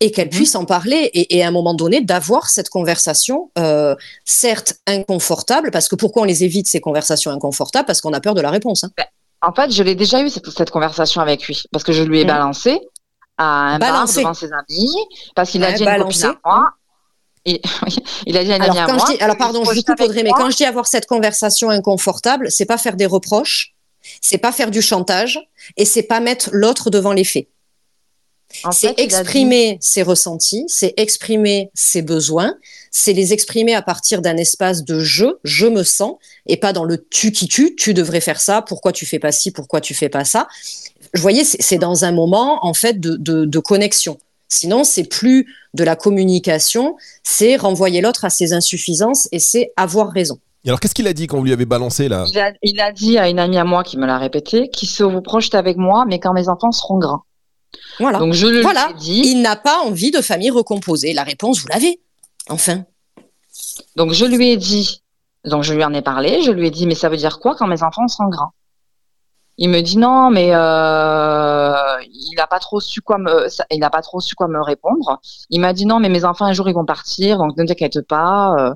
et 0.00 0.10
qu'elle 0.10 0.26
mhm. 0.26 0.32
puisse 0.32 0.54
en 0.54 0.64
parler 0.64 1.10
et, 1.14 1.42
à 1.42 1.48
un 1.48 1.50
moment 1.50 1.74
donné 1.74 2.00
d'avoir 2.00 2.48
cette 2.48 2.68
conversation, 2.68 3.50
euh, 3.58 3.94
certes 4.24 4.74
inconfortable, 4.86 5.70
parce 5.70 5.88
que 5.88 5.94
pourquoi 5.94 6.22
on 6.22 6.24
les 6.24 6.44
évite 6.44 6.66
ces 6.66 6.80
conversations 6.80 7.30
inconfortables? 7.30 7.86
Parce 7.86 8.00
qu'on 8.00 8.12
a 8.12 8.20
peur 8.20 8.34
de 8.34 8.40
la 8.40 8.50
réponse. 8.50 8.84
Hein. 8.84 8.90
Ben, 8.96 9.06
en 9.40 9.52
fait, 9.52 9.70
je 9.70 9.82
l'ai 9.82 9.94
déjà 9.94 10.20
eu 10.20 10.30
cette, 10.30 10.70
conversation 10.70 11.20
avec 11.20 11.46
lui, 11.46 11.62
parce 11.70 11.84
que 11.84 11.92
je 11.92 12.02
lui 12.02 12.20
ai 12.20 12.24
mhm. 12.24 12.28
balancé 12.28 12.80
à 13.36 13.74
un 13.74 13.78
balancé. 13.78 14.22
bar 14.22 14.32
devant 14.32 14.34
ses 14.34 14.52
amis, 14.52 14.94
parce 15.34 15.50
qu'il 15.50 15.64
a 15.64 15.72
dit 15.72 15.86
à 15.86 15.98
moi. 15.98 16.70
Et, 17.46 17.60
il 18.26 18.36
a 18.36 18.44
dit 18.44 18.52
à 18.52 18.56
une 18.56 18.62
alors, 18.62 18.78
à 18.78 18.92
moi. 18.92 19.06
alors 19.20 19.36
pardon, 19.36 19.64
je 19.64 19.74
vous 19.74 19.82
coupe 19.82 20.00
mais 20.14 20.30
quand 20.30 20.50
je 20.50 20.56
dis 20.56 20.64
avoir 20.64 20.86
cette 20.86 21.06
conversation 21.06 21.70
inconfortable, 21.70 22.50
c'est 22.50 22.64
pas 22.64 22.78
faire 22.78 22.96
des 22.96 23.06
reproches, 23.06 23.74
c'est 24.20 24.38
pas 24.38 24.52
faire 24.52 24.70
du 24.70 24.82
chantage, 24.82 25.38
et 25.76 25.84
c'est 25.84 26.02
pas 26.02 26.20
mettre 26.20 26.50
l'autre 26.52 26.90
devant 26.90 27.12
les 27.12 27.24
faits. 27.24 27.48
C'est 28.70 28.98
exprimer 28.98 29.78
ses 29.80 30.02
ressentis, 30.02 30.64
c'est 30.68 30.94
exprimer 30.96 31.70
ses 31.74 32.02
besoins, 32.02 32.54
c'est 32.90 33.12
les 33.12 33.32
exprimer 33.32 33.74
à 33.74 33.82
partir 33.82 34.22
d'un 34.22 34.36
espace 34.36 34.84
de 34.84 35.00
je, 35.00 35.26
je 35.42 35.66
me 35.66 35.82
sens, 35.82 36.14
et 36.46 36.56
pas 36.56 36.72
dans 36.72 36.84
le 36.84 37.04
tu 37.10 37.32
qui 37.32 37.48
tu, 37.48 37.74
tu 37.74 37.94
devrais 37.94 38.20
faire 38.20 38.40
ça, 38.40 38.62
pourquoi 38.62 38.92
tu 38.92 39.06
fais 39.06 39.18
pas 39.18 39.32
ci, 39.32 39.50
pourquoi 39.50 39.80
tu 39.80 39.94
fais 39.94 40.08
pas 40.08 40.24
ça. 40.24 40.46
Vous 41.14 41.20
voyez, 41.20 41.44
c'est 41.44 41.78
dans 41.78 42.04
un 42.04 42.12
moment 42.12 42.64
en 42.64 42.74
fait 42.74 43.00
de, 43.00 43.16
de, 43.16 43.58
connexion. 43.58 44.18
Sinon, 44.48 44.84
c'est 44.84 45.04
plus 45.04 45.46
de 45.74 45.84
la 45.84 45.96
communication, 45.96 46.96
c'est 47.22 47.56
renvoyer 47.56 48.00
l'autre 48.00 48.24
à 48.24 48.30
ses 48.30 48.52
insuffisances 48.52 49.28
et 49.32 49.38
c'est 49.38 49.72
avoir 49.76 50.10
raison. 50.10 50.38
Et 50.64 50.68
alors, 50.68 50.80
qu'est-ce 50.80 50.94
qu'il 50.94 51.06
a 51.08 51.12
dit 51.12 51.26
quand 51.26 51.36
vous 51.38 51.44
lui 51.44 51.52
avez 51.52 51.66
balancé 51.66 52.08
là? 52.08 52.24
Il 52.30 52.38
a, 52.38 52.52
il 52.62 52.80
a, 52.80 52.90
dit 52.90 53.18
à 53.18 53.28
une 53.28 53.38
amie 53.38 53.58
à 53.58 53.64
moi 53.64 53.84
qui 53.84 53.98
me 53.98 54.06
l'a 54.06 54.18
répété, 54.18 54.70
qu'il 54.70 54.88
se 54.88 55.02
vous 55.02 55.20
projette 55.20 55.54
avec 55.54 55.76
moi, 55.76 56.04
mais 56.08 56.20
quand 56.20 56.32
mes 56.32 56.48
enfants 56.48 56.72
seront 56.72 56.98
grands. 56.98 57.22
Voilà. 58.00 58.18
Donc 58.18 58.32
je 58.32 58.46
le 58.46 58.60
voilà. 58.60 58.92
dit. 58.98 59.22
Il 59.24 59.42
n'a 59.42 59.56
pas 59.56 59.80
envie 59.80 60.10
de 60.10 60.20
famille 60.20 60.50
recomposée. 60.50 61.12
La 61.12 61.22
réponse, 61.22 61.60
vous 61.60 61.68
l'avez. 61.68 62.00
Enfin. 62.48 62.84
Donc 63.96 64.12
je 64.12 64.24
lui 64.24 64.50
ai 64.50 64.56
dit, 64.56 65.02
donc 65.44 65.62
je 65.62 65.74
lui 65.74 65.84
en 65.84 65.92
ai 65.94 66.02
parlé, 66.02 66.42
je 66.42 66.50
lui 66.50 66.66
ai 66.66 66.70
dit, 66.70 66.86
mais 66.86 66.94
ça 66.94 67.08
veut 67.08 67.16
dire 67.16 67.38
quoi 67.38 67.54
quand 67.54 67.66
mes 67.66 67.82
enfants 67.82 68.08
seront 68.08 68.28
grands? 68.28 68.52
Il 69.56 69.70
me 69.70 69.80
dit 69.82 69.98
non, 69.98 70.30
mais 70.30 70.50
euh, 70.52 71.74
il 72.02 72.34
n'a 72.36 72.46
pas 72.48 72.58
trop 72.58 72.80
su 72.80 73.00
quoi 73.00 73.18
me, 73.18 73.46
il 73.70 73.78
n'a 73.78 73.90
pas 73.90 74.02
trop 74.02 74.18
su 74.20 74.34
quoi 74.34 74.48
me 74.48 74.60
répondre. 74.60 75.20
Il 75.48 75.60
m'a 75.60 75.72
dit 75.72 75.86
non, 75.86 76.00
mais 76.00 76.08
mes 76.08 76.24
enfants 76.24 76.44
un 76.44 76.52
jour 76.52 76.68
ils 76.68 76.74
vont 76.74 76.84
partir, 76.84 77.38
donc 77.38 77.56
ne 77.56 77.64
t'inquiète 77.64 78.00
pas. 78.00 78.54
Euh, 78.58 78.74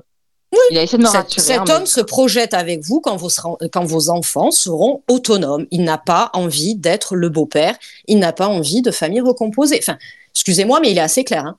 il 0.71 0.77
a 0.77 0.83
essayé 0.83 0.97
de 0.97 1.03
me 1.03 1.09
rassurer. 1.09 1.41
Cet 1.41 1.69
homme 1.69 1.85
se 1.85 2.01
projette 2.01 2.53
avec 2.53 2.83
vous 2.83 3.01
quand 3.01 3.15
vos, 3.15 3.29
quand 3.71 3.85
vos 3.85 4.09
enfants 4.09 4.51
seront 4.51 5.03
autonomes. 5.07 5.65
Il 5.71 5.83
n'a 5.83 5.97
pas 5.97 6.29
envie 6.33 6.75
d'être 6.75 7.15
le 7.15 7.29
beau-père. 7.29 7.77
Il 8.07 8.19
n'a 8.19 8.33
pas 8.33 8.47
envie 8.47 8.81
de 8.81 8.91
famille 8.91 9.21
recomposée. 9.21 9.79
Enfin, 9.79 9.97
excusez-moi, 10.33 10.79
mais 10.79 10.91
il 10.91 10.97
est 10.97 11.01
assez 11.01 11.23
clair. 11.23 11.45
Hein. 11.45 11.57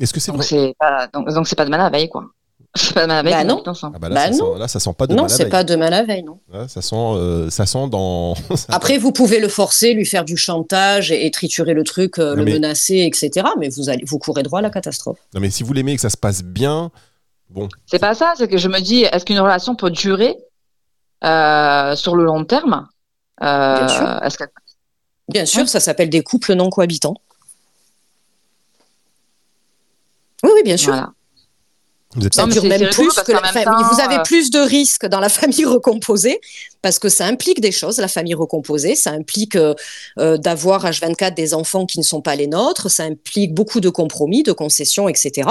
Est-ce 0.00 0.12
que 0.12 0.20
c'est 0.20 0.32
vrai? 0.32 0.74
Donc, 1.12 1.46
c'est 1.46 1.56
pas 1.56 1.64
de 1.64 1.70
mal 1.70 1.80
à 1.80 1.90
veille, 1.90 2.08
quoi. 2.08 2.24
C'est 2.24 2.26
pas 2.26 2.26
de 2.26 2.30
mal 2.30 2.30
à 2.30 2.30
veille. 2.30 2.41
Bah 2.94 3.04
non. 3.44 3.62
Ah 3.66 3.90
bah 3.98 4.08
là, 4.08 4.14
bah 4.14 4.20
ça 4.24 4.30
non. 4.30 4.54
Sent, 4.54 4.58
là, 4.58 4.68
ça 4.68 4.80
sent 4.80 4.94
pas 4.96 5.06
de 5.06 5.14
non, 5.14 5.28
c'est 5.28 5.50
pas 5.50 5.62
de 5.62 5.76
mal 5.76 5.92
à 5.92 6.04
veille, 6.04 6.22
non. 6.22 6.38
ça 6.68 6.80
sent, 6.80 6.96
euh, 6.96 7.50
ça 7.50 7.66
sent 7.66 7.88
dans. 7.90 8.34
Après, 8.68 8.96
vous 8.96 9.12
pouvez 9.12 9.40
le 9.40 9.48
forcer, 9.48 9.92
lui 9.92 10.06
faire 10.06 10.24
du 10.24 10.38
chantage 10.38 11.12
et, 11.12 11.30
triturer 11.30 11.74
le 11.74 11.84
truc, 11.84 12.18
euh, 12.18 12.34
le 12.34 12.44
menacer, 12.44 13.04
etc. 13.04 13.46
Mais 13.58 13.68
vous 13.68 13.90
allez, 13.90 14.04
vous 14.06 14.18
courez 14.18 14.42
droit 14.42 14.60
à 14.60 14.62
la 14.62 14.70
catastrophe. 14.70 15.18
Non, 15.34 15.40
mais 15.40 15.50
si 15.50 15.62
vous 15.62 15.72
l'aimez 15.74 15.92
et 15.92 15.96
que 15.96 16.00
ça 16.00 16.08
se 16.08 16.16
passe 16.16 16.42
bien, 16.42 16.90
bon. 17.50 17.68
C'est 17.86 17.98
pas 17.98 18.14
ça. 18.14 18.32
C'est 18.38 18.48
que 18.48 18.56
je 18.56 18.68
me 18.68 18.80
dis, 18.80 19.02
est-ce 19.02 19.26
qu'une 19.26 19.40
relation 19.40 19.74
peut 19.74 19.90
durer 19.90 20.38
euh, 21.24 21.94
sur 21.94 22.16
le 22.16 22.24
long 22.24 22.44
terme? 22.44 22.88
Bien 23.38 23.88
sûr. 23.88 24.20
Bien 25.28 25.46
sûr, 25.46 25.68
ça 25.68 25.80
s'appelle 25.80 26.08
des 26.10 26.22
couples 26.22 26.54
non 26.54 26.70
cohabitants. 26.70 27.16
Oui, 30.42 30.50
oui, 30.54 30.62
bien 30.64 30.78
sûr. 30.78 31.12
Vous 32.14 32.26
êtes 32.26 32.36
même 32.64 32.90
plus 32.90 33.08
vous 33.08 34.00
avez 34.00 34.16
euh, 34.16 34.22
plus 34.22 34.50
de 34.50 34.58
risques 34.58 35.06
dans 35.06 35.20
la 35.20 35.28
famille 35.30 35.64
recomposée 35.64 36.40
parce 36.82 36.98
que 36.98 37.08
ça 37.08 37.26
implique 37.26 37.60
des 37.60 37.72
choses, 37.72 37.98
la 37.98 38.08
famille 38.08 38.34
recomposée. 38.34 38.94
Ça 38.94 39.10
implique 39.10 39.56
euh, 39.56 39.74
euh, 40.18 40.36
d'avoir 40.36 40.84
H24 40.84 41.34
des 41.34 41.54
enfants 41.54 41.86
qui 41.86 41.98
ne 41.98 42.04
sont 42.04 42.20
pas 42.20 42.36
les 42.36 42.46
nôtres. 42.46 42.90
Ça 42.90 43.04
implique 43.04 43.54
beaucoup 43.54 43.80
de 43.80 43.88
compromis, 43.88 44.42
de 44.42 44.52
concessions, 44.52 45.08
etc. 45.08 45.48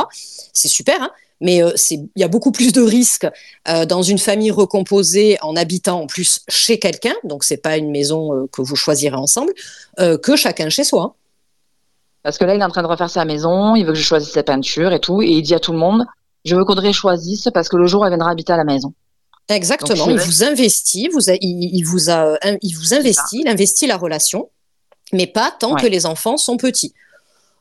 C'est 0.53 0.67
super, 0.67 1.01
hein 1.01 1.11
mais 1.43 1.63
il 1.89 2.07
y 2.15 2.23
a 2.23 2.27
beaucoup 2.27 2.51
plus 2.51 2.71
de 2.71 2.83
risques 2.83 3.27
dans 3.87 4.03
une 4.03 4.19
famille 4.19 4.51
recomposée 4.51 5.39
en 5.41 5.55
habitant 5.55 6.01
en 6.01 6.05
plus 6.05 6.41
chez 6.47 6.77
quelqu'un, 6.77 7.15
donc 7.23 7.43
c'est 7.43 7.57
pas 7.57 7.77
une 7.77 7.89
maison 7.89 8.47
que 8.51 8.61
vous 8.61 8.75
choisirez 8.75 9.15
ensemble, 9.15 9.51
que 9.97 10.35
chacun 10.35 10.69
chez 10.69 10.83
soi. 10.83 11.01
Hein. 11.01 11.13
Parce 12.21 12.37
que 12.37 12.45
là, 12.45 12.53
il 12.53 12.61
est 12.61 12.63
en 12.63 12.69
train 12.69 12.83
de 12.83 12.87
refaire 12.87 13.09
sa 13.09 13.25
maison, 13.25 13.75
il 13.75 13.87
veut 13.87 13.93
que 13.93 13.97
je 13.97 14.03
choisisse 14.03 14.33
sa 14.33 14.43
peinture 14.43 14.93
et 14.93 14.99
tout, 14.99 15.23
et 15.23 15.29
il 15.29 15.41
dit 15.41 15.55
à 15.55 15.59
tout 15.59 15.71
le 15.71 15.79
monde 15.79 16.05
je 16.45 16.55
veux 16.55 16.65
qu'Audrey 16.65 16.93
choisisse 16.93 17.49
parce 17.53 17.69
que 17.69 17.77
le 17.77 17.87
jour 17.87 18.05
elle 18.05 18.11
viendra 18.11 18.31
habiter 18.31 18.53
à 18.53 18.57
la 18.57 18.63
maison. 18.63 18.93
Exactement. 19.49 20.09
il 20.09 20.19
vous 20.19 20.43
investit, 20.43 21.09
vous 21.09 21.29
il, 21.29 21.83
vous 21.83 22.09
a, 22.09 22.37
il 22.61 22.73
vous 22.73 22.93
investit, 22.93 23.41
il 23.41 23.47
investit 23.47 23.87
la 23.87 23.97
relation, 23.97 24.49
mais 25.13 25.27
pas 25.27 25.51
tant 25.51 25.75
que 25.75 25.87
les 25.87 26.05
enfants 26.05 26.37
sont 26.37 26.57
petits. 26.57 26.93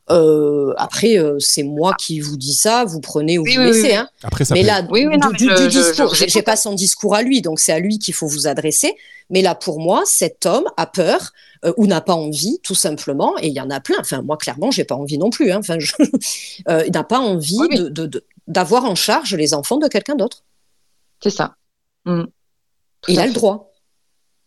Euh, 0.09 0.73
après, 0.77 1.17
euh, 1.17 1.37
c'est 1.39 1.63
moi 1.63 1.93
qui 1.97 2.19
vous 2.19 2.35
dis 2.35 2.53
ça, 2.53 2.85
vous 2.85 2.99
prenez 2.99 3.37
ou 3.37 3.45
vous 3.45 3.61
laissez. 3.61 3.95
Hein. 3.95 4.09
Après, 4.23 4.43
ça 4.43 4.53
mais 4.53 4.63
là, 4.63 4.81
du, 4.81 5.07
du, 5.37 5.67
discours, 5.67 6.13
j'ai 6.13 6.41
pas 6.41 6.55
son 6.55 6.73
discours 6.73 7.15
à 7.15 7.21
lui, 7.21 7.41
donc 7.41 7.59
c'est 7.59 7.71
à 7.71 7.79
lui 7.79 7.99
qu'il 7.99 8.13
faut 8.13 8.27
vous 8.27 8.47
adresser. 8.47 8.95
Mais 9.29 9.41
là, 9.41 9.55
pour 9.55 9.79
moi, 9.79 10.03
cet 10.05 10.45
homme 10.45 10.65
a 10.75 10.87
peur 10.87 11.31
euh, 11.63 11.73
ou 11.77 11.87
n'a 11.87 12.01
pas 12.01 12.15
envie, 12.15 12.59
tout 12.63 12.75
simplement, 12.75 13.35
et 13.39 13.47
il 13.47 13.53
y 13.53 13.61
en 13.61 13.69
a 13.69 13.79
plein. 13.79 13.97
Enfin, 13.99 14.21
moi, 14.21 14.37
clairement, 14.37 14.71
j'ai 14.71 14.83
pas 14.83 14.95
envie 14.95 15.17
non 15.17 15.29
plus. 15.29 15.51
Hein. 15.51 15.59
Enfin, 15.59 15.77
je, 15.79 15.93
il 16.85 16.91
n'a 16.91 17.03
pas 17.03 17.19
envie 17.19 17.67
de, 17.69 18.23
d'avoir 18.47 18.85
en 18.85 18.95
charge 18.95 19.35
les 19.35 19.53
enfants 19.53 19.77
de 19.77 19.87
quelqu'un 19.87 20.15
d'autre. 20.15 20.43
C'est 21.23 21.29
ça. 21.29 21.55
Mm. 22.05 22.23
Il 23.07 23.19
a 23.19 23.27
le 23.27 23.33
droit. 23.33 23.71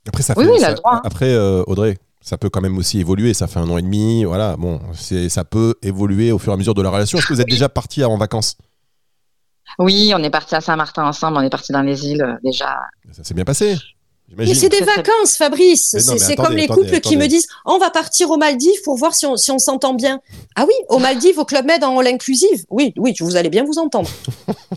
Après, 0.07 0.23
ça 0.23 0.35
oui, 0.37 0.47
il 0.57 0.65
a 0.65 0.71
le 0.71 0.77
droit. 0.77 0.97
Hein. 0.97 1.03
Après, 1.05 1.33
euh, 1.33 1.63
Audrey, 1.67 1.97
ça 2.25 2.39
peut 2.39 2.49
quand 2.49 2.63
même 2.63 2.79
aussi 2.79 2.99
évoluer. 2.99 3.35
Ça 3.35 3.47
fait 3.47 3.61
un 3.61 3.69
an 3.69 3.77
et 3.77 3.83
demi. 3.83 4.25
Voilà, 4.25 4.57
bon, 4.57 4.81
ça 5.29 5.45
peut 5.45 5.75
évoluer 5.83 6.33
au 6.33 6.39
fur 6.39 6.53
et 6.53 6.55
à 6.55 6.57
mesure 6.57 6.75
de 6.75 6.83
la 6.83 6.89
relation. 6.89 7.19
Est-ce 7.19 7.27
que 7.27 7.35
vous 7.35 7.41
êtes 7.43 7.51
déjà 7.51 7.69
parti 7.69 8.03
en 8.03 8.17
vacances? 8.17 8.57
Oui, 9.79 10.13
on 10.17 10.23
est 10.23 10.31
parti 10.31 10.55
à 10.55 10.61
Saint-Martin 10.61 11.05
ensemble. 11.05 11.37
On 11.37 11.43
est 11.43 11.51
parti 11.51 11.73
dans 11.73 11.83
les 11.83 12.07
îles 12.07 12.23
euh, 12.23 12.35
déjà. 12.43 12.79
Ça 13.13 13.25
s'est 13.25 13.35
bien 13.35 13.45
passé. 13.45 13.77
Mais 14.37 14.55
c'est 14.55 14.71
des 14.71 14.81
vacances, 14.81 15.37
Fabrice. 15.37 15.97
C'est 15.99 16.37
comme 16.37 16.57
les 16.57 16.67
couples 16.67 16.99
qui 17.01 17.17
me 17.19 17.27
disent 17.27 17.47
on 17.67 17.79
va 17.79 17.91
partir 17.91 18.31
aux 18.31 18.39
Maldives 18.39 18.83
pour 18.85 18.97
voir 18.97 19.15
si 19.15 19.27
on 19.27 19.59
s'entend 19.59 19.93
bien. 19.93 20.21
Ah 20.57 20.65
oui, 20.67 20.75
aux 20.89 20.99
Maldives, 20.99 21.39
au 21.39 21.45
Club 21.45 21.67
Med 21.67 21.85
en 21.85 21.99
all 21.99 22.07
inclusive. 22.07 22.65
Oui, 22.71 22.95
oui, 22.97 23.15
vous 23.21 23.37
allez 23.37 23.51
bien 23.51 23.65
vous 23.65 23.79
entendre. 23.79 24.09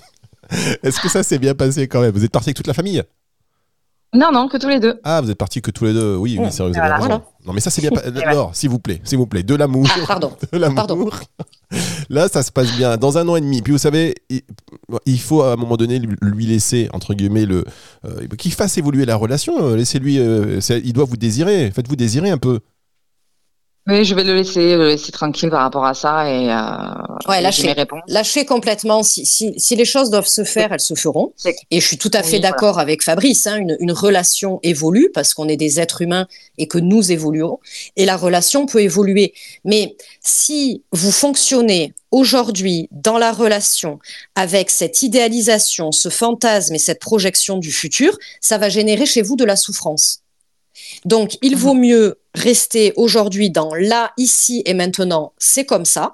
Est-ce 0.83 0.99
que 0.99 1.09
ça 1.09 1.23
s'est 1.23 1.39
bien 1.39 1.55
passé 1.55 1.87
quand 1.87 2.01
même? 2.01 2.11
Vous 2.11 2.25
êtes 2.25 2.31
parti 2.31 2.49
avec 2.49 2.57
toute 2.57 2.67
la 2.67 2.73
famille? 2.73 3.01
Non, 4.17 4.31
non, 4.33 4.47
que 4.47 4.57
tous 4.57 4.67
les 4.67 4.79
deux. 4.79 4.99
Ah, 5.03 5.21
vous 5.21 5.29
êtes 5.29 5.37
partis 5.37 5.61
que 5.61 5.69
tous 5.71 5.85
les 5.85 5.93
deux. 5.93 6.15
Oui, 6.15 6.37
oui, 6.39 6.45
Mmh. 6.47 6.51
c'est 6.51 6.63
vrai, 6.63 6.71
vous 6.71 6.77
avez 6.77 6.87
Voilà. 6.87 6.95
raison. 6.95 7.07
Voilà. 7.07 7.23
Non, 7.45 7.53
mais 7.53 7.59
ça, 7.61 7.69
c'est 7.69 7.81
bien. 7.81 7.91
pas- 7.91 8.01
ouais. 8.09 8.33
Laure, 8.33 8.55
s'il 8.55 8.69
vous 8.69 8.79
plaît, 8.79 8.99
s'il 9.03 9.17
vous 9.17 9.27
plaît, 9.27 9.43
de 9.43 9.53
l'amour. 9.55 9.87
Ah, 9.95 9.99
pardon. 10.07 10.31
De 10.51 10.57
l'amour. 10.57 10.75
Pardon. 10.75 11.09
Là, 12.09 12.27
ça 12.27 12.41
se 12.43 12.51
passe 12.51 12.71
bien. 12.75 12.97
Dans 12.97 13.17
un 13.17 13.27
an 13.27 13.35
et 13.35 13.41
demi. 13.41 13.61
Puis 13.61 13.73
vous 13.73 13.77
savez, 13.79 14.15
il, 15.05 15.19
faut 15.19 15.41
à 15.43 15.53
un 15.53 15.55
moment 15.55 15.77
donné 15.77 15.99
lui- 15.99 16.45
laisser, 16.45 16.89
entre 16.93 17.13
guillemets, 17.13 17.45
le, 17.45 17.63
euh, 18.05 18.27
qu'il 18.37 18.53
fasse 18.53 18.77
évoluer 18.77 19.05
la 19.05 19.15
relation. 19.15 19.53
Euh, 19.61 19.75
Laissez-lui. 19.75 20.17
euh, 20.19 20.59
il 20.83 20.93
doit 20.93 21.05
vous 21.05 21.17
désirer. 21.17 21.69
Faites-vous 21.71 21.95
désirer 21.95 22.29
un 22.29 22.37
peu. 22.37 22.59
Oui, 23.89 24.03
je 24.03 24.13
vais 24.15 24.23
le 24.25 24.35
laisser, 24.35 24.75
le 24.75 24.87
laisser 24.87 25.11
tranquille 25.13 25.49
par 25.49 25.61
rapport 25.61 25.85
à 25.85 25.93
ça 25.93 26.29
et, 26.29 26.51
euh, 26.51 27.29
Ouais, 27.29 27.41
lâcher. 27.41 27.73
Lâcher 28.07 28.45
complètement. 28.45 29.01
Si, 29.01 29.25
si, 29.25 29.53
si 29.57 29.75
les 29.77 29.85
choses 29.85 30.09
doivent 30.09 30.27
se 30.27 30.43
faire, 30.43 30.73
elles 30.73 30.81
se 30.81 30.93
feront. 30.93 31.33
Et 31.71 31.79
je 31.79 31.87
suis 31.87 31.97
tout 31.97 32.11
à 32.13 32.21
fait 32.21 32.33
Oui, 32.33 32.39
voilà. 32.41 32.51
d'accord 32.51 32.79
avec 32.79 33.01
Fabrice. 33.01 33.47
hein, 33.47 33.55
une, 33.57 33.77
une 33.79 33.93
relation 33.93 34.59
évolue 34.63 35.09
parce 35.13 35.33
qu'on 35.33 35.47
est 35.47 35.55
des 35.55 35.79
êtres 35.79 36.01
humains 36.01 36.27
et 36.57 36.67
que 36.67 36.77
nous 36.77 37.11
évoluons. 37.13 37.59
Et 37.95 38.05
la 38.05 38.17
relation 38.17 38.65
peut 38.65 38.81
évoluer. 38.81 39.33
Mais 39.63 39.95
si 40.21 40.83
vous 40.91 41.11
fonctionnez 41.11 41.93
aujourd'hui 42.11 42.89
dans 42.91 43.17
la 43.17 43.31
relation 43.31 43.99
avec 44.35 44.69
cette 44.69 45.01
idéalisation, 45.01 45.91
ce 45.93 46.09
fantasme 46.09 46.75
et 46.75 46.79
cette 46.79 46.99
projection 46.99 47.57
du 47.57 47.71
futur, 47.71 48.17
ça 48.41 48.57
va 48.57 48.67
générer 48.69 49.05
chez 49.05 49.21
vous 49.21 49.35
de 49.37 49.45
la 49.45 49.55
souffrance. 49.55 50.19
Donc, 51.05 51.37
il 51.41 51.55
vaut 51.55 51.73
mieux 51.73 52.19
rester 52.33 52.93
aujourd'hui 52.95 53.49
dans 53.49 53.73
là, 53.73 54.11
ici 54.17 54.61
et 54.65 54.73
maintenant. 54.73 55.33
C'est 55.37 55.65
comme 55.65 55.85
ça. 55.85 56.13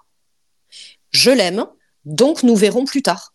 Je 1.11 1.31
l'aime. 1.31 1.65
Donc, 2.05 2.43
nous 2.43 2.55
verrons 2.55 2.85
plus 2.85 3.01
tard. 3.01 3.33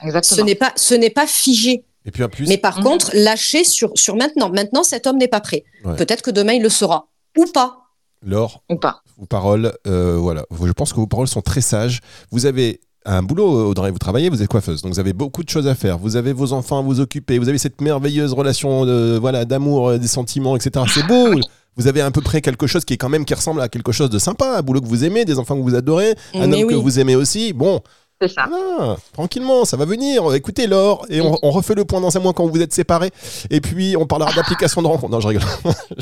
Ce 0.00 0.06
Exactement. 0.06 0.44
n'est 0.46 0.54
pas, 0.54 0.72
ce 0.76 0.94
n'est 0.94 1.10
pas 1.10 1.26
figé. 1.26 1.84
Et 2.06 2.10
puis 2.10 2.22
en 2.22 2.28
plus, 2.28 2.46
Mais 2.48 2.58
par 2.58 2.78
Mhm. 2.78 2.84
contre, 2.84 3.10
lâcher 3.14 3.64
sur, 3.64 3.90
sur 3.94 4.14
maintenant. 4.16 4.50
Maintenant, 4.50 4.82
cet 4.82 5.06
homme 5.06 5.16
n'est 5.16 5.28
pas 5.28 5.40
prêt. 5.40 5.64
Ouais. 5.84 5.96
Peut-être 5.96 6.22
que 6.22 6.30
demain, 6.30 6.52
il 6.52 6.62
le 6.62 6.68
sera. 6.68 7.08
Ou 7.38 7.46
pas. 7.46 7.78
Laure, 8.22 8.62
Ou 8.70 8.76
pas. 8.76 9.02
vos 9.18 9.26
paroles, 9.26 9.76
euh, 9.86 10.16
voilà. 10.16 10.44
Je 10.50 10.72
pense 10.72 10.92
que 10.92 10.96
vos 10.96 11.06
paroles 11.06 11.28
sont 11.28 11.40
très 11.42 11.60
sages. 11.60 12.00
Vous 12.30 12.46
avez 12.46 12.80
un 13.06 13.22
boulot, 13.22 13.68
Audrey, 13.68 13.90
vous 13.90 13.98
travaillez, 13.98 14.28
vous 14.30 14.42
êtes 14.42 14.48
coiffeuse, 14.48 14.82
donc 14.82 14.92
vous 14.94 15.00
avez 15.00 15.12
beaucoup 15.12 15.42
de 15.44 15.48
choses 15.48 15.66
à 15.66 15.74
faire. 15.74 15.98
Vous 15.98 16.16
avez 16.16 16.32
vos 16.32 16.52
enfants 16.52 16.78
à 16.78 16.82
vous 16.82 17.00
occuper, 17.00 17.38
vous 17.38 17.48
avez 17.48 17.58
cette 17.58 17.80
merveilleuse 17.80 18.32
relation 18.32 18.86
de, 18.86 19.18
voilà, 19.20 19.44
d'amour, 19.44 19.88
euh, 19.90 19.98
des 19.98 20.08
sentiments, 20.08 20.56
etc. 20.56 20.84
C'est 20.92 21.06
beau. 21.06 21.28
Vous 21.76 21.88
avez 21.88 22.02
à 22.02 22.10
peu 22.12 22.20
près 22.20 22.40
quelque 22.40 22.68
chose 22.68 22.84
qui 22.84 22.94
est 22.94 22.96
quand 22.96 23.08
même 23.08 23.24
qui 23.24 23.34
ressemble 23.34 23.60
à 23.60 23.68
quelque 23.68 23.90
chose 23.90 24.08
de 24.08 24.20
sympa, 24.20 24.58
un 24.58 24.62
boulot 24.62 24.80
que 24.80 24.86
vous 24.86 25.02
aimez, 25.02 25.24
des 25.24 25.40
enfants 25.40 25.56
que 25.56 25.62
vous 25.62 25.74
adorez, 25.74 26.14
un 26.32 26.46
Mais 26.46 26.62
homme 26.62 26.70
que 26.70 26.76
vous 26.76 27.00
aimez 27.00 27.16
aussi. 27.16 27.52
Bon, 27.52 27.80
C'est 28.22 28.28
ça. 28.28 28.46
voilà, 28.48 28.96
tranquillement, 29.12 29.64
ça 29.64 29.76
va 29.76 29.84
venir. 29.84 30.32
Écoutez, 30.34 30.68
Laure, 30.68 31.04
et 31.10 31.20
on, 31.20 31.36
on 31.42 31.50
refait 31.50 31.74
le 31.74 31.84
point 31.84 32.00
dans 32.00 32.16
un 32.16 32.20
mois 32.20 32.32
quand 32.32 32.46
vous 32.46 32.60
êtes 32.60 32.72
séparés. 32.72 33.10
Et 33.50 33.60
puis, 33.60 33.96
on 33.96 34.06
parlera 34.06 34.32
d'application 34.36 34.82
de 34.82 34.86
rencontre. 34.86 35.10
Non, 35.10 35.18
je 35.18 35.26
rigole. 35.26 35.42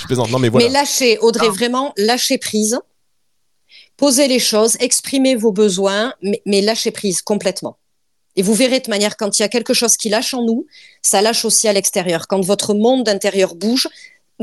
je 0.00 0.06
plaisante. 0.06 0.30
Non, 0.32 0.40
mais 0.40 0.48
voilà. 0.48 0.66
Mais 0.66 0.72
lâchez, 0.72 1.18
Audrey, 1.20 1.46
Non. 1.46 1.52
vraiment, 1.52 1.92
lâchez 1.96 2.38
prise. 2.38 2.76
Posez 3.96 4.28
les 4.28 4.38
choses, 4.38 4.76
exprimez 4.80 5.36
vos 5.36 5.52
besoins, 5.52 6.14
mais, 6.22 6.42
mais 6.46 6.60
lâchez 6.60 6.90
prise 6.90 7.22
complètement. 7.22 7.76
Et 8.36 8.42
vous 8.42 8.54
verrez 8.54 8.80
de 8.80 8.88
manière, 8.88 9.16
quand 9.16 9.38
il 9.38 9.42
y 9.42 9.44
a 9.44 9.48
quelque 9.48 9.74
chose 9.74 9.96
qui 9.96 10.08
lâche 10.08 10.32
en 10.34 10.42
nous, 10.42 10.66
ça 11.02 11.20
lâche 11.20 11.44
aussi 11.44 11.68
à 11.68 11.72
l'extérieur. 11.72 12.26
Quand 12.28 12.40
votre 12.40 12.74
monde 12.74 13.08
intérieur 13.08 13.54
bouge, 13.54 13.88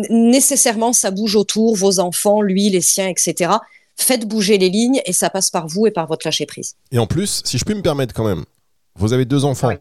nécessairement, 0.10 0.94
ça 0.94 1.12
bouge 1.12 1.36
autour, 1.36 1.76
vos 1.76 2.00
enfants, 2.00 2.42
lui, 2.42 2.70
les 2.70 2.82
siens, 2.82 3.08
etc. 3.08 3.52
Faites 3.96 4.28
bouger 4.28 4.58
les 4.58 4.70
lignes 4.70 5.02
et 5.06 5.14
ça 5.14 5.30
passe 5.30 5.50
par 5.50 5.68
vous 5.68 5.88
et 5.88 5.92
par 5.92 6.08
votre 6.08 6.26
lâcher 6.26 6.46
prise. 6.46 6.76
Et 6.92 7.00
en 7.00 7.08
plus, 7.08 7.42
si 7.44 7.58
je 7.58 7.66
puis 7.66 7.76
me 7.76 7.82
permettre 7.82 8.14
quand 8.14 8.24
même, 8.24 8.46
vous 8.96 9.14
avez 9.14 9.26
deux 9.26 9.44
enfants. 9.44 9.70
Oui. 9.70 9.76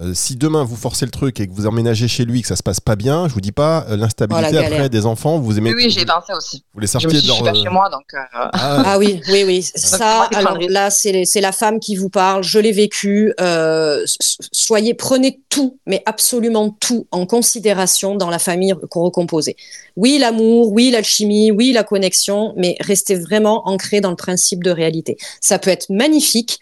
Euh, 0.00 0.14
si 0.14 0.36
demain 0.36 0.62
vous 0.62 0.76
forcez 0.76 1.04
le 1.04 1.10
truc 1.10 1.40
et 1.40 1.48
que 1.48 1.52
vous 1.52 1.66
emménagez 1.66 2.06
chez 2.06 2.24
lui, 2.24 2.42
que 2.42 2.48
ça 2.48 2.54
se 2.56 2.62
passe 2.62 2.78
pas 2.78 2.94
bien, 2.94 3.26
je 3.28 3.34
vous 3.34 3.40
dis 3.40 3.52
pas 3.52 3.84
euh, 3.88 3.96
l'instabilité 3.96 4.56
Oh, 4.58 4.64
après 4.64 4.88
des 4.88 5.06
enfants, 5.06 5.38
vous 5.38 5.58
aimez. 5.58 5.70
Oui, 5.74 5.84
oui, 5.84 5.90
j'y 5.90 6.00
ai 6.00 6.06
pensé 6.06 6.32
aussi. 6.32 6.62
Vous 6.72 6.80
les 6.80 6.86
Je 6.86 6.92
sortez 6.92 7.08
me 7.08 7.12
de 7.12 7.18
suis, 7.18 7.26
je 7.26 7.32
leur. 7.32 7.36
suis 7.36 7.44
pas 7.44 7.50
euh, 7.50 7.62
chez 7.62 7.68
moi, 7.68 7.88
donc 7.90 8.04
euh, 8.14 8.18
ah, 8.32 8.82
Ah 8.86 8.98
oui, 8.98 9.20
oui, 9.28 9.42
oui. 9.44 9.62
Ça, 9.74 10.28
alors 10.34 10.58
là, 10.68 10.90
c'est 10.90 11.40
la 11.40 11.52
femme 11.52 11.80
qui 11.80 11.96
vous 11.96 12.10
parle. 12.10 12.44
Je 12.44 12.58
l'ai 12.58 12.72
vécu. 12.72 13.32
Euh, 13.40 14.04
soyez, 14.52 14.94
prenez 14.94 15.40
tout, 15.48 15.78
mais 15.86 16.02
absolument 16.06 16.70
tout 16.70 17.06
en 17.10 17.26
considération 17.26 18.14
dans 18.14 18.30
la 18.30 18.38
famille 18.38 18.74
qu'on 18.90 19.02
recomposée. 19.02 19.56
Oui, 19.96 20.18
l'amour, 20.18 20.70
oui, 20.72 20.90
l'alchimie, 20.92 21.50
oui, 21.50 21.72
la 21.72 21.82
connexion, 21.82 22.54
mais 22.56 22.76
restez 22.80 23.16
vraiment 23.16 23.66
ancré 23.68 24.00
dans 24.00 24.10
le 24.10 24.16
principe 24.16 24.62
de 24.62 24.70
réalité. 24.70 25.16
Ça 25.40 25.58
peut 25.58 25.70
être 25.70 25.90
magnifique, 25.90 26.60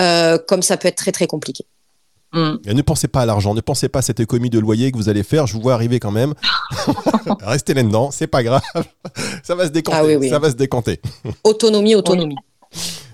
euh, 0.00 0.38
comme 0.48 0.62
ça 0.62 0.76
peut 0.76 0.88
être 0.88 0.96
très 0.96 1.12
très 1.12 1.28
compliqué. 1.28 1.64
Et 2.66 2.74
ne 2.74 2.82
pensez 2.82 3.08
pas 3.08 3.20
à 3.22 3.26
l'argent, 3.26 3.54
ne 3.54 3.60
pensez 3.60 3.88
pas 3.88 4.00
à 4.00 4.02
cette 4.02 4.20
économie 4.20 4.50
de 4.50 4.58
loyer 4.58 4.90
que 4.90 4.96
vous 4.96 5.08
allez 5.08 5.22
faire. 5.22 5.46
Je 5.46 5.54
vous 5.54 5.60
vois 5.60 5.74
arriver 5.74 6.00
quand 6.00 6.10
même. 6.10 6.34
Restez 7.42 7.74
là-dedans, 7.74 8.10
c'est 8.10 8.26
pas 8.26 8.42
grave. 8.42 8.62
ça 9.42 9.54
va 9.54 9.66
se 9.66 9.70
décanter. 9.70 9.98
Ah 10.00 10.04
oui, 10.04 10.16
oui. 10.16 10.28
Ça 10.28 10.38
va 10.38 10.50
se 10.50 10.56
décanter. 10.56 11.00
Autonomie, 11.44 11.94
autonomie. 11.94 12.36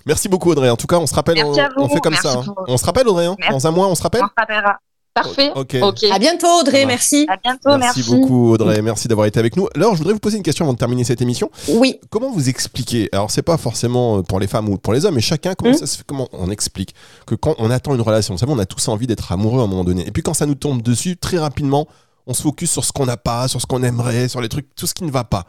Merci 0.06 0.28
beaucoup 0.28 0.50
Audrey. 0.50 0.70
En 0.70 0.76
tout 0.76 0.86
cas, 0.86 0.96
on 0.98 1.06
se 1.06 1.14
rappelle. 1.14 1.36
On, 1.44 1.54
fait 1.88 2.00
comme 2.00 2.12
Merci 2.12 2.28
ça. 2.28 2.38
hein. 2.38 2.54
On 2.66 2.76
se 2.76 2.84
rappelle 2.84 3.06
Audrey. 3.08 3.26
hein. 3.26 3.36
Dans 3.50 3.66
un 3.66 3.70
mois, 3.70 3.88
on 3.88 3.94
se 3.94 4.02
rappelle. 4.02 4.22
on 4.22 4.28
se 4.28 4.32
rappellera. 4.36 4.78
Parfait. 5.14 5.50
Ok. 5.56 5.76
Ok. 5.82 6.04
À 6.04 6.18
bientôt, 6.18 6.46
Audrey. 6.60 6.86
Merci. 6.86 7.26
À 7.28 7.36
bientôt. 7.36 7.76
Merci, 7.76 7.98
Merci. 8.00 8.02
beaucoup 8.14 8.52
Audrey. 8.52 8.80
Merci 8.80 9.08
d'avoir 9.08 9.26
été 9.26 9.38
avec 9.40 9.56
nous. 9.56 9.68
Alors, 9.74 9.92
je 9.94 9.98
voudrais 9.98 10.12
vous 10.12 10.20
poser 10.20 10.36
une 10.36 10.42
question 10.42 10.64
avant 10.64 10.72
de 10.74 10.78
terminer 10.78 11.02
cette 11.04 11.20
émission. 11.20 11.50
Oui. 11.68 11.98
Comment 12.10 12.30
vous 12.30 12.48
expliquez 12.48 13.08
Alors, 13.12 13.30
c'est 13.30 13.42
pas 13.42 13.56
forcément 13.56 14.18
euh, 14.18 14.22
pour 14.22 14.38
les 14.38 14.46
femmes 14.46 14.68
ou 14.68 14.78
pour 14.78 14.92
les 14.92 15.04
hommes, 15.06 15.14
mais 15.16 15.20
chacun, 15.20 15.54
comment 15.54 15.72
Mhm. 15.72 15.78
ça 15.78 15.86
se 15.86 15.96
fait 15.98 16.04
Comment 16.06 16.28
on 16.32 16.50
explique 16.50 16.94
que 17.26 17.34
quand 17.34 17.54
on 17.58 17.70
attend 17.70 17.94
une 17.94 18.00
relation, 18.00 18.34
vous 18.34 18.38
savez, 18.38 18.52
on 18.52 18.58
a 18.58 18.66
tous 18.66 18.86
envie 18.88 19.06
d'être 19.06 19.32
amoureux 19.32 19.60
à 19.60 19.64
un 19.64 19.66
moment 19.66 19.84
donné. 19.84 20.06
Et 20.06 20.10
puis, 20.12 20.22
quand 20.22 20.34
ça 20.34 20.46
nous 20.46 20.54
tombe 20.54 20.80
dessus, 20.82 21.16
très 21.16 21.38
rapidement, 21.38 21.86
on 22.26 22.34
se 22.34 22.42
focus 22.42 22.70
sur 22.70 22.84
ce 22.84 22.92
qu'on 22.92 23.06
n'a 23.06 23.16
pas, 23.16 23.48
sur 23.48 23.60
ce 23.60 23.66
qu'on 23.66 23.82
aimerait, 23.82 24.28
sur 24.28 24.40
les 24.40 24.48
trucs, 24.48 24.72
tout 24.76 24.86
ce 24.86 24.94
qui 24.94 25.02
ne 25.04 25.10
va 25.10 25.24
pas. 25.24 25.44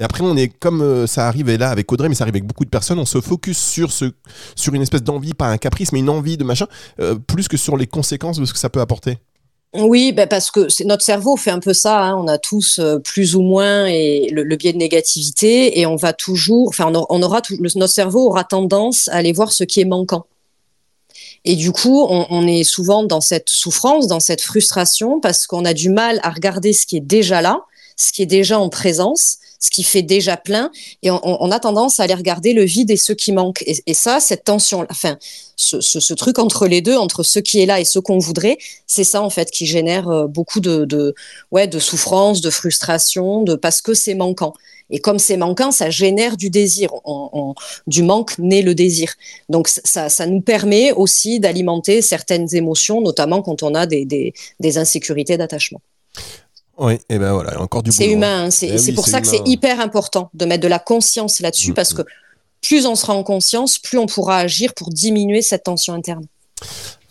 Et 0.00 0.02
après, 0.02 0.22
on 0.24 0.34
est 0.34 0.48
comme 0.48 0.80
euh, 0.80 1.06
ça 1.06 1.28
arrive 1.28 1.50
là 1.50 1.68
avec 1.68 1.92
Audrey, 1.92 2.08
mais 2.08 2.14
ça 2.14 2.24
arrive 2.24 2.34
avec 2.34 2.46
beaucoup 2.46 2.64
de 2.64 2.70
personnes. 2.70 2.98
On 2.98 3.04
se 3.04 3.20
focus 3.20 3.58
sur 3.58 3.92
ce, 3.92 4.06
sur 4.56 4.72
une 4.72 4.80
espèce 4.80 5.02
d'envie, 5.02 5.34
pas 5.34 5.46
un 5.48 5.58
caprice, 5.58 5.92
mais 5.92 5.98
une 5.98 6.08
envie 6.08 6.38
de 6.38 6.44
machin, 6.44 6.66
euh, 7.00 7.16
plus 7.16 7.48
que 7.48 7.58
sur 7.58 7.76
les 7.76 7.86
conséquences 7.86 8.38
de 8.40 8.46
ce 8.46 8.54
que 8.54 8.58
ça 8.58 8.70
peut 8.70 8.80
apporter. 8.80 9.18
Oui, 9.74 10.12
ben 10.12 10.26
parce 10.26 10.50
que 10.50 10.66
notre 10.84 11.04
cerveau 11.04 11.36
fait 11.36 11.50
un 11.50 11.60
peu 11.60 11.74
ça. 11.74 12.02
hein. 12.02 12.16
On 12.16 12.26
a 12.28 12.38
tous 12.38 12.78
euh, 12.78 12.98
plus 12.98 13.36
ou 13.36 13.42
moins 13.42 13.86
et 13.86 14.28
le, 14.32 14.56
biais 14.56 14.72
de 14.72 14.78
négativité 14.78 15.78
et 15.78 15.86
on 15.86 15.96
va 15.96 16.14
toujours, 16.14 16.68
enfin, 16.68 16.90
on, 17.10 17.22
aura- 17.22 17.42
notre 17.60 17.92
cerveau 17.92 18.26
aura 18.26 18.42
tendance 18.44 19.06
à 19.08 19.16
aller 19.16 19.32
voir 19.32 19.52
ce 19.52 19.64
qui 19.64 19.80
est 19.80 19.84
manquant. 19.84 20.24
Et 21.44 21.56
du 21.56 21.72
coup, 21.72 22.06
on 22.08 22.46
est 22.46 22.64
souvent 22.64 23.02
dans 23.02 23.22
cette 23.22 23.48
souffrance, 23.48 24.06
dans 24.06 24.20
cette 24.20 24.42
frustration 24.42 25.20
parce 25.20 25.46
qu'on 25.46 25.64
a 25.64 25.72
du 25.72 25.88
mal 25.88 26.20
à 26.22 26.30
regarder 26.30 26.74
ce 26.74 26.84
qui 26.84 26.98
est 26.98 27.00
déjà 27.00 27.40
là, 27.40 27.62
ce 27.96 28.12
qui 28.12 28.20
est 28.22 28.26
déjà 28.26 28.58
en 28.58 28.68
présence, 28.68 29.38
ce 29.60 29.70
qui 29.70 29.82
fait 29.82 30.02
déjà 30.02 30.38
plein, 30.38 30.70
et 31.02 31.10
on, 31.10 31.50
a 31.50 31.60
tendance 31.60 32.00
à 32.00 32.04
aller 32.04 32.14
regarder 32.14 32.54
le 32.54 32.64
vide 32.64 32.90
et 32.90 32.96
ce 32.96 33.12
qui 33.12 33.30
manque. 33.30 33.62
Et, 33.66 33.94
ça, 33.94 34.18
cette 34.18 34.44
tension, 34.44 34.86
enfin, 34.90 35.18
ce, 35.56 35.80
ce- 35.80 36.14
truc 36.14 36.38
entre 36.38 36.66
les 36.66 36.80
deux, 36.80 36.96
entre 36.96 37.22
ce 37.22 37.38
qui 37.38 37.60
est 37.60 37.66
là 37.66 37.78
et 37.78 37.84
ce 37.84 37.98
qu'on 37.98 38.18
voudrait, 38.18 38.56
c'est 38.86 39.04
ça 39.04 39.22
en 39.22 39.28
fait 39.28 39.50
qui 39.50 39.66
génère 39.66 40.08
euh, 40.08 40.26
beaucoup 40.26 40.60
de, 40.60 41.14
ouais, 41.50 41.68
de 41.68 41.78
souffrance, 41.78 42.40
de 42.40 42.48
frustration, 42.48 43.42
de 43.42 43.54
parce 43.54 43.82
que 43.82 43.92
c'est 43.92 44.14
manquant. 44.14 44.54
Et 44.88 44.98
comme 44.98 45.18
c'est 45.18 45.36
manquant, 45.36 45.70
ça 45.70 45.90
génère 45.90 46.36
du 46.36 46.48
désir. 46.50 46.90
Du 47.86 48.02
manque 48.02 48.38
naît 48.38 48.62
le 48.62 48.74
désir. 48.74 49.14
Donc 49.48 49.68
ça, 49.68 50.08
ça 50.08 50.26
nous 50.26 50.40
permet 50.40 50.90
aussi 50.92 51.38
d'alimenter 51.38 52.02
certaines 52.02 52.52
émotions, 52.56 53.00
notamment 53.00 53.42
quand 53.42 53.62
on 53.62 53.74
a 53.74 53.86
des 53.86 54.32
insécurités 54.78 55.36
d'attachement. 55.36 55.80
Oui, 56.80 56.94
et 57.10 57.18
ben 57.18 57.32
voilà, 57.32 57.60
encore 57.60 57.82
du 57.82 57.92
C'est 57.92 58.08
hein. 58.08 58.12
humain. 58.12 58.44
hein. 58.46 58.50
C'est 58.50 58.68
Eh 58.68 58.80
oui, 58.80 58.92
pour 58.92 59.06
ça 59.06 59.20
que 59.20 59.26
c'est 59.26 59.46
hyper 59.46 59.80
important 59.80 60.30
de 60.34 60.46
mettre 60.46 60.62
de 60.62 60.68
la 60.68 60.78
conscience 60.78 61.40
là-dessus, 61.40 61.72
Mm, 61.72 61.74
parce 61.74 61.92
mm. 61.92 61.96
que 61.98 62.02
plus 62.62 62.86
on 62.86 62.94
sera 62.94 63.14
en 63.14 63.22
conscience, 63.22 63.78
plus 63.78 63.98
on 63.98 64.06
pourra 64.06 64.38
agir 64.38 64.72
pour 64.74 64.88
diminuer 64.90 65.42
cette 65.42 65.64
tension 65.64 65.92
interne. 65.94 66.24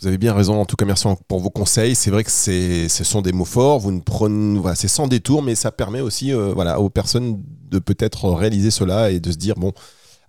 Vous 0.01 0.07
avez 0.07 0.17
bien 0.17 0.33
raison. 0.33 0.59
En 0.59 0.65
tout 0.65 0.75
cas, 0.75 0.85
merci 0.85 1.05
pour 1.27 1.39
vos 1.39 1.49
conseils. 1.49 1.93
C'est 1.95 2.09
vrai 2.09 2.23
que 2.23 2.31
ce 2.31 3.03
sont 3.03 3.21
des 3.21 3.31
mots 3.31 3.45
forts. 3.45 3.79
Vous 3.79 3.91
ne 3.91 3.99
prenez, 3.99 4.57
voilà, 4.59 4.75
c'est 4.75 4.87
sans 4.87 5.07
détour, 5.07 5.41
mais 5.43 5.55
ça 5.55 5.71
permet 5.71 6.01
aussi, 6.01 6.31
euh, 6.33 6.51
voilà, 6.53 6.79
aux 6.79 6.89
personnes 6.89 7.41
de 7.69 7.79
peut-être 7.79 8.29
réaliser 8.29 8.71
cela 8.71 9.11
et 9.11 9.19
de 9.19 9.31
se 9.31 9.37
dire 9.37 9.55
bon, 9.55 9.73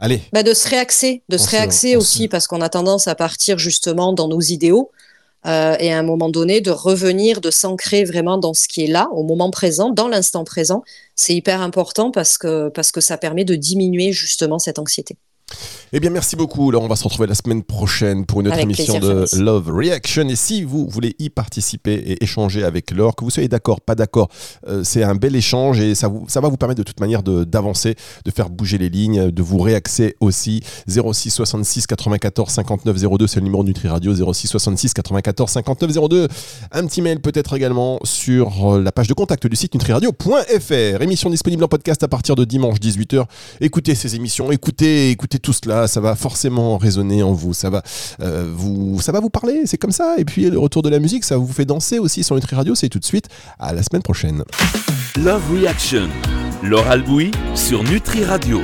allez, 0.01 0.23
Bah, 0.33 0.43
de 0.43 0.55
se 0.55 0.69
réaxer, 0.69 1.23
de 1.29 1.37
On 1.37 1.39
se 1.39 1.49
réaxer 1.51 1.97
aussi, 1.97 2.29
parce 2.29 2.47
qu'on 2.47 2.61
a 2.63 2.69
tendance 2.69 3.07
à 3.09 3.15
partir 3.15 3.59
justement 3.59 4.13
dans 4.13 4.29
nos 4.29 4.41
idéaux. 4.41 4.91
Euh, 5.47 5.77
et 5.79 5.93
à 5.93 5.99
un 5.99 6.03
moment 6.03 6.29
donné, 6.29 6.61
de 6.61 6.71
revenir, 6.71 7.41
de 7.41 7.51
s'ancrer 7.51 8.05
vraiment 8.05 8.39
dans 8.39 8.55
ce 8.55 8.69
qui 8.69 8.85
est 8.85 8.87
là, 8.87 9.09
au 9.13 9.23
moment 9.23 9.51
présent, 9.51 9.91
dans 9.91 10.09
l'instant 10.09 10.45
présent, 10.45 10.83
c'est 11.15 11.35
hyper 11.35 11.63
important 11.63 12.11
parce 12.11 12.37
que, 12.39 12.69
parce 12.69 12.93
que 12.93 13.01
ça 13.01 13.17
permet 13.17 13.45
de 13.45 13.55
diminuer 13.55 14.13
justement 14.13 14.59
cette 14.59 14.79
anxiété. 14.79 15.17
Eh 15.93 15.99
bien, 16.01 16.11
merci 16.11 16.37
beaucoup. 16.37 16.71
Là, 16.71 16.79
on 16.79 16.87
va 16.87 16.95
se 16.97 17.03
retrouver 17.05 17.27
la 17.27 17.35
semaine 17.35 17.63
prochaine 17.65 18.25
pour 18.25 18.41
une 18.41 18.47
autre 18.47 18.55
Avec 18.55 18.65
émission 18.65 18.99
plaisir, 18.99 19.09
de 19.17 19.27
Fabrice. 19.27 19.41
Love 19.41 19.71
Reaction. 19.75 20.29
Et 20.29 20.37
si 20.37 20.63
vous 20.63 20.87
voulez 20.89 21.17
y 21.19 21.31
participer 21.31 21.95
et 21.95 22.23
échanger 22.23 22.63
avec 22.63 22.93
Laure, 22.93 23.17
que 23.17 23.25
vous 23.25 23.31
soyez 23.31 23.49
d'accord, 23.49 23.81
pas 23.81 23.97
d'accord, 23.97 24.29
euh, 24.69 24.85
c'est 24.85 25.03
un 25.03 25.17
bel 25.17 25.35
échange 25.35 25.81
et 25.81 25.95
ça, 25.97 26.07
vous, 26.07 26.25
ça 26.29 26.41
va 26.41 26.49
vous 26.49 26.57
permettre 26.57 26.79
de 26.79 26.85
toute 26.85 27.01
manière 27.01 27.25
de- 27.25 27.43
d'avancer, 27.43 27.97
de, 28.25 28.31
faire 28.31 28.51
bouger 28.51 28.79
les 28.79 28.89
lignes, 28.89 29.33
de 29.33 29.43
vous 29.43 29.59
réaxer 29.59 30.15
aussi. 30.21 30.63
06 30.87 31.31
66 31.31 31.87
94 31.89 32.51
59 32.53 32.97
02, 33.19 33.27
c'est 33.27 33.41
le 33.41 33.45
numéro 33.45 33.65
de 33.65 33.69
Nutri 33.69 33.89
Radio. 33.89 34.15
06 34.33 34.47
66 34.47 34.95
94 34.95 35.51
59 35.51 36.09
02. 36.09 36.29
Un 36.71 36.87
petit 36.87 37.03
mail 37.03 37.21
peut-être 37.21 37.57
également 37.57 37.99
sur 38.05 38.79
la 38.79 38.93
page 38.93 39.09
de 39.09 39.15
contact 39.15 39.45
du 39.49 39.57
site 39.57 39.75
nutriradio.fr. 39.75 41.03
Émission 41.03 41.31
disponible 41.31 41.65
en 41.65 41.69
podcast 41.69 42.01
à 42.05 42.09
partir 42.09 42.37
de 42.37 42.45
dimanche 42.45 42.79
18h. 42.79 43.25
Écoutez 43.61 43.97
ces 43.97 44.15
émissions, 44.15 44.53
écoutez, 44.53 45.11
écoutez 45.11 45.40
tout 45.41 45.53
cela, 45.53 45.89
ça 45.89 46.01
va 46.01 46.15
forcément 46.15 46.79
résonner 46.79 47.23
en 47.23 47.33
vous, 47.33 47.55
ça 47.55 47.71
va, 47.71 47.83
euh, 48.21 48.51
vous, 48.55 49.01
ça 49.01 49.13
va 49.13 49.21
vous 49.21 49.31
parler, 49.31 49.63
c'est 49.67 49.79
comme 49.79 49.93
ça. 49.93 50.15
Et 50.19 50.25
puis 50.25 50.49
le 50.51 50.59
retour 50.59 50.83
de 50.83 50.89
la 50.89 50.99
musique, 50.99 51.25
ça 51.25 51.37
vous 51.37 51.53
fait 51.53 51.65
danser 51.65 51.99
aussi 51.99 52.25
sur 52.25 52.35
Nutri 52.35 52.57
Radio, 52.57 52.75
c'est 52.75 52.89
tout 52.89 52.99
de 52.99 53.05
suite. 53.05 53.29
À 53.59 53.73
la 53.73 53.83
semaine 53.83 54.03
prochaine. 54.03 54.45
Love 55.17 55.43
Reaction. 55.53 56.09
Laure 56.63 56.87
Albouy 56.89 57.31
sur 57.55 57.83
Nutri 57.85 58.25
Radio. 58.25 58.59